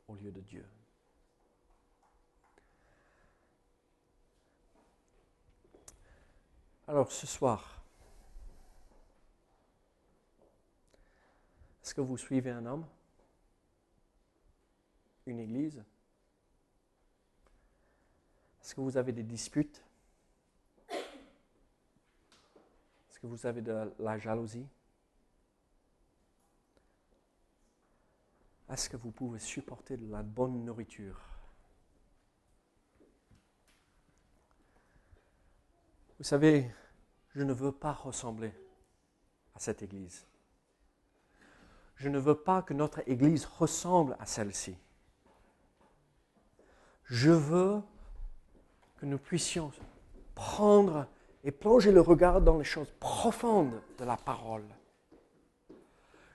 au 0.09 0.14
lieu 0.14 0.31
de 0.31 0.40
Dieu. 0.40 0.64
Alors 6.88 7.11
ce 7.11 7.27
soir, 7.27 7.77
Est-ce 11.87 11.94
que 11.94 12.01
vous 12.01 12.18
suivez 12.18 12.51
un 12.51 12.66
homme 12.66 12.85
Une 15.25 15.38
église? 15.38 15.85
Est-ce 18.61 18.75
que 18.75 18.81
vous 18.81 18.96
avez 18.96 19.12
des 19.12 19.22
disputes? 19.22 19.85
Est-ce 20.90 23.20
que 23.20 23.29
vous 23.29 23.46
avez 23.46 23.62
de 23.62 23.88
la 24.01 24.18
jalousie? 24.18 24.66
Est-ce 28.71 28.89
que 28.89 28.97
vous 28.97 29.11
pouvez 29.11 29.39
supporter 29.39 29.97
de 29.97 30.11
la 30.11 30.23
bonne 30.23 30.65
nourriture? 30.65 31.21
Vous 36.19 36.25
savez, 36.25 36.75
je 37.35 37.43
ne 37.43 37.53
veux 37.53 37.73
pas 37.73 37.93
ressembler 37.93 38.53
à 39.55 39.59
cette 39.59 39.83
Église 39.83 40.27
je 41.97 42.09
ne 42.09 42.19
veux 42.19 42.35
pas 42.35 42.63
que 42.63 42.75
notre 42.75 43.03
Église 43.09 43.47
ressemble 43.47 44.17
à 44.21 44.27
celle-ci. 44.27 44.77
Je 47.05 47.31
veux 47.31 47.81
que 48.99 49.07
nous 49.07 49.19
puissions 49.19 49.73
prendre 50.35 51.07
et 51.45 51.51
plonger 51.51 51.93
le 51.93 52.01
regard 52.01 52.41
dans 52.41 52.59
les 52.59 52.65
choses 52.65 52.93
profondes 53.01 53.81
de 53.99 54.05
la 54.05 54.17
parole. 54.17 54.65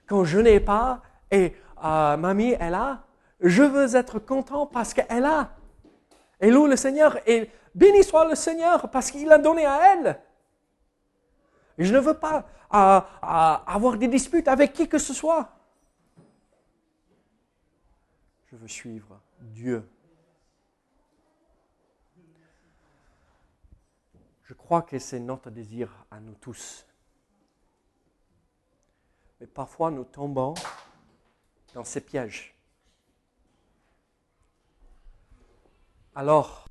Quand 0.06 0.24
je 0.24 0.38
n'ai 0.38 0.58
pas 0.58 1.02
et 1.32 1.56
euh, 1.82 2.16
mamie 2.16 2.54
elle 2.60 2.74
a, 2.74 3.04
je 3.40 3.62
veux 3.64 3.96
être 3.96 4.20
content 4.20 4.66
parce 4.66 4.94
qu'elle 4.94 5.24
a. 5.24 5.56
Et 6.40 6.50
loue 6.50 6.66
le 6.66 6.76
Seigneur 6.76 7.18
et 7.28 7.50
béni 7.74 8.04
soit 8.04 8.28
le 8.28 8.34
Seigneur 8.36 8.90
parce 8.90 9.10
qu'il 9.10 9.32
a 9.32 9.38
donné 9.38 9.66
à 9.66 9.94
elle. 9.94 10.20
Je 11.78 11.92
ne 11.92 11.98
veux 11.98 12.14
pas 12.14 12.46
avoir 12.70 13.96
des 13.96 14.08
disputes 14.08 14.46
avec 14.46 14.72
qui 14.72 14.88
que 14.88 14.98
ce 14.98 15.14
soit. 15.14 15.48
Je 18.46 18.56
veux 18.56 18.68
suivre 18.68 19.18
Dieu. 19.40 19.88
Je 24.42 24.54
crois 24.54 24.82
que 24.82 24.98
c'est 24.98 25.20
notre 25.20 25.50
désir 25.50 26.04
à 26.10 26.20
nous 26.20 26.34
tous. 26.34 26.86
Mais 29.40 29.46
parfois 29.46 29.90
nous 29.90 30.04
tombons 30.04 30.54
dans 31.74 31.84
ces 31.84 32.00
pièges. 32.00 32.54
Alors, 36.14 36.68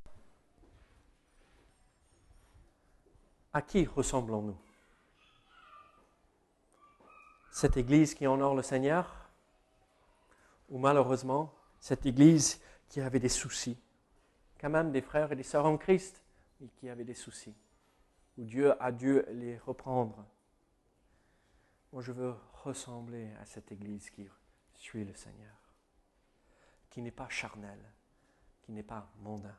à 3.54 3.62
qui 3.62 3.86
ressemblons-nous? 3.86 4.58
Cette 7.52 7.78
Église 7.78 8.14
qui 8.14 8.28
honore 8.28 8.56
le 8.56 8.62
Seigneur? 8.62 9.30
Ou 10.70 10.78
malheureusement, 10.78 11.54
cette 11.80 12.06
Église 12.06 12.62
qui 12.88 13.02
avait 13.02 13.20
des 13.20 13.30
soucis, 13.30 13.78
quand 14.60 14.70
même 14.70 14.92
des 14.92 15.02
frères 15.02 15.32
et 15.32 15.36
des 15.36 15.44
sœurs 15.44 15.66
en 15.66 15.78
Christ, 15.78 16.24
mais 16.60 16.68
qui 16.68 16.90
avaient 16.90 17.04
des 17.04 17.16
soucis, 17.16 17.56
où 18.38 18.44
Dieu 18.46 18.82
a 18.82 18.92
dû 18.92 19.22
les 19.30 19.58
reprendre. 19.58 20.24
Moi, 21.92 22.02
je 22.02 22.12
veux 22.12 22.36
ressembler 22.64 23.32
à 23.42 23.46
cette 23.46 23.72
Église 23.72 24.10
qui 24.12 24.30
suit 24.82 25.06
le 25.06 25.14
Seigneur, 25.14 25.56
qui 26.90 27.04
n'est 27.04 27.12
pas 27.12 27.30
charnelle, 27.30 27.86
qui 28.64 28.72
n'est 28.72 28.82
pas 28.82 29.08
mondain, 29.20 29.56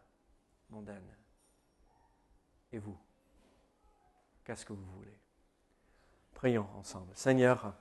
mondaine. 0.69 1.17
Et 2.73 2.79
vous, 2.81 2.99
qu'est-ce 4.45 4.67
que 4.67 4.73
vous 4.73 4.91
voulez? 4.97 5.17
Prions 6.35 6.69
ensemble. 6.77 7.13
Seigneur, 7.15 7.73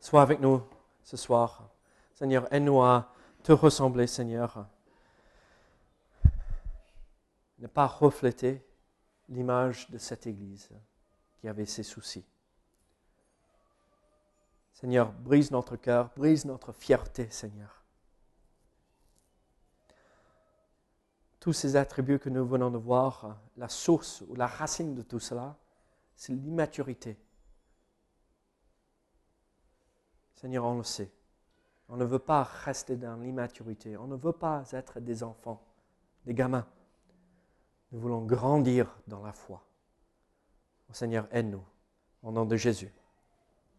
sois 0.00 0.22
avec 0.22 0.40
nous 0.40 0.66
ce 1.02 1.18
soir. 1.18 1.68
Seigneur, 2.14 2.50
aide-nous 2.50 2.80
à 2.80 3.12
te 3.42 3.52
ressembler, 3.52 4.06
Seigneur. 4.06 4.66
Ne 7.58 7.66
pas 7.66 7.86
refléter 7.86 8.66
l'image 9.28 9.90
de 9.90 9.98
cette 9.98 10.26
Église 10.26 10.70
qui 11.36 11.48
avait 11.48 11.66
ses 11.66 11.82
soucis. 11.82 12.24
Seigneur, 14.80 15.12
brise 15.12 15.50
notre 15.50 15.76
cœur, 15.76 16.10
brise 16.16 16.46
notre 16.46 16.72
fierté, 16.72 17.28
Seigneur. 17.30 17.82
Tous 21.38 21.52
ces 21.52 21.76
attributs 21.76 22.18
que 22.18 22.30
nous 22.30 22.46
venons 22.46 22.70
de 22.70 22.78
voir, 22.78 23.38
la 23.58 23.68
source 23.68 24.22
ou 24.28 24.34
la 24.34 24.46
racine 24.46 24.94
de 24.94 25.02
tout 25.02 25.20
cela, 25.20 25.56
c'est 26.16 26.32
l'immaturité. 26.32 27.18
Seigneur, 30.36 30.64
on 30.64 30.78
le 30.78 30.84
sait. 30.84 31.10
On 31.90 31.96
ne 31.96 32.04
veut 32.04 32.18
pas 32.18 32.42
rester 32.42 32.96
dans 32.96 33.16
l'immaturité. 33.16 33.98
On 33.98 34.06
ne 34.06 34.16
veut 34.16 34.32
pas 34.32 34.64
être 34.72 35.00
des 35.00 35.22
enfants, 35.22 35.62
des 36.24 36.32
gamins. 36.32 36.66
Nous 37.92 38.00
voulons 38.00 38.24
grandir 38.24 38.96
dans 39.06 39.22
la 39.22 39.32
foi. 39.32 39.62
Seigneur, 40.92 41.28
aide-nous. 41.32 41.64
Au 42.22 42.32
nom 42.32 42.46
de 42.46 42.56
Jésus. 42.56 42.92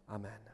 Amen. 0.08 0.51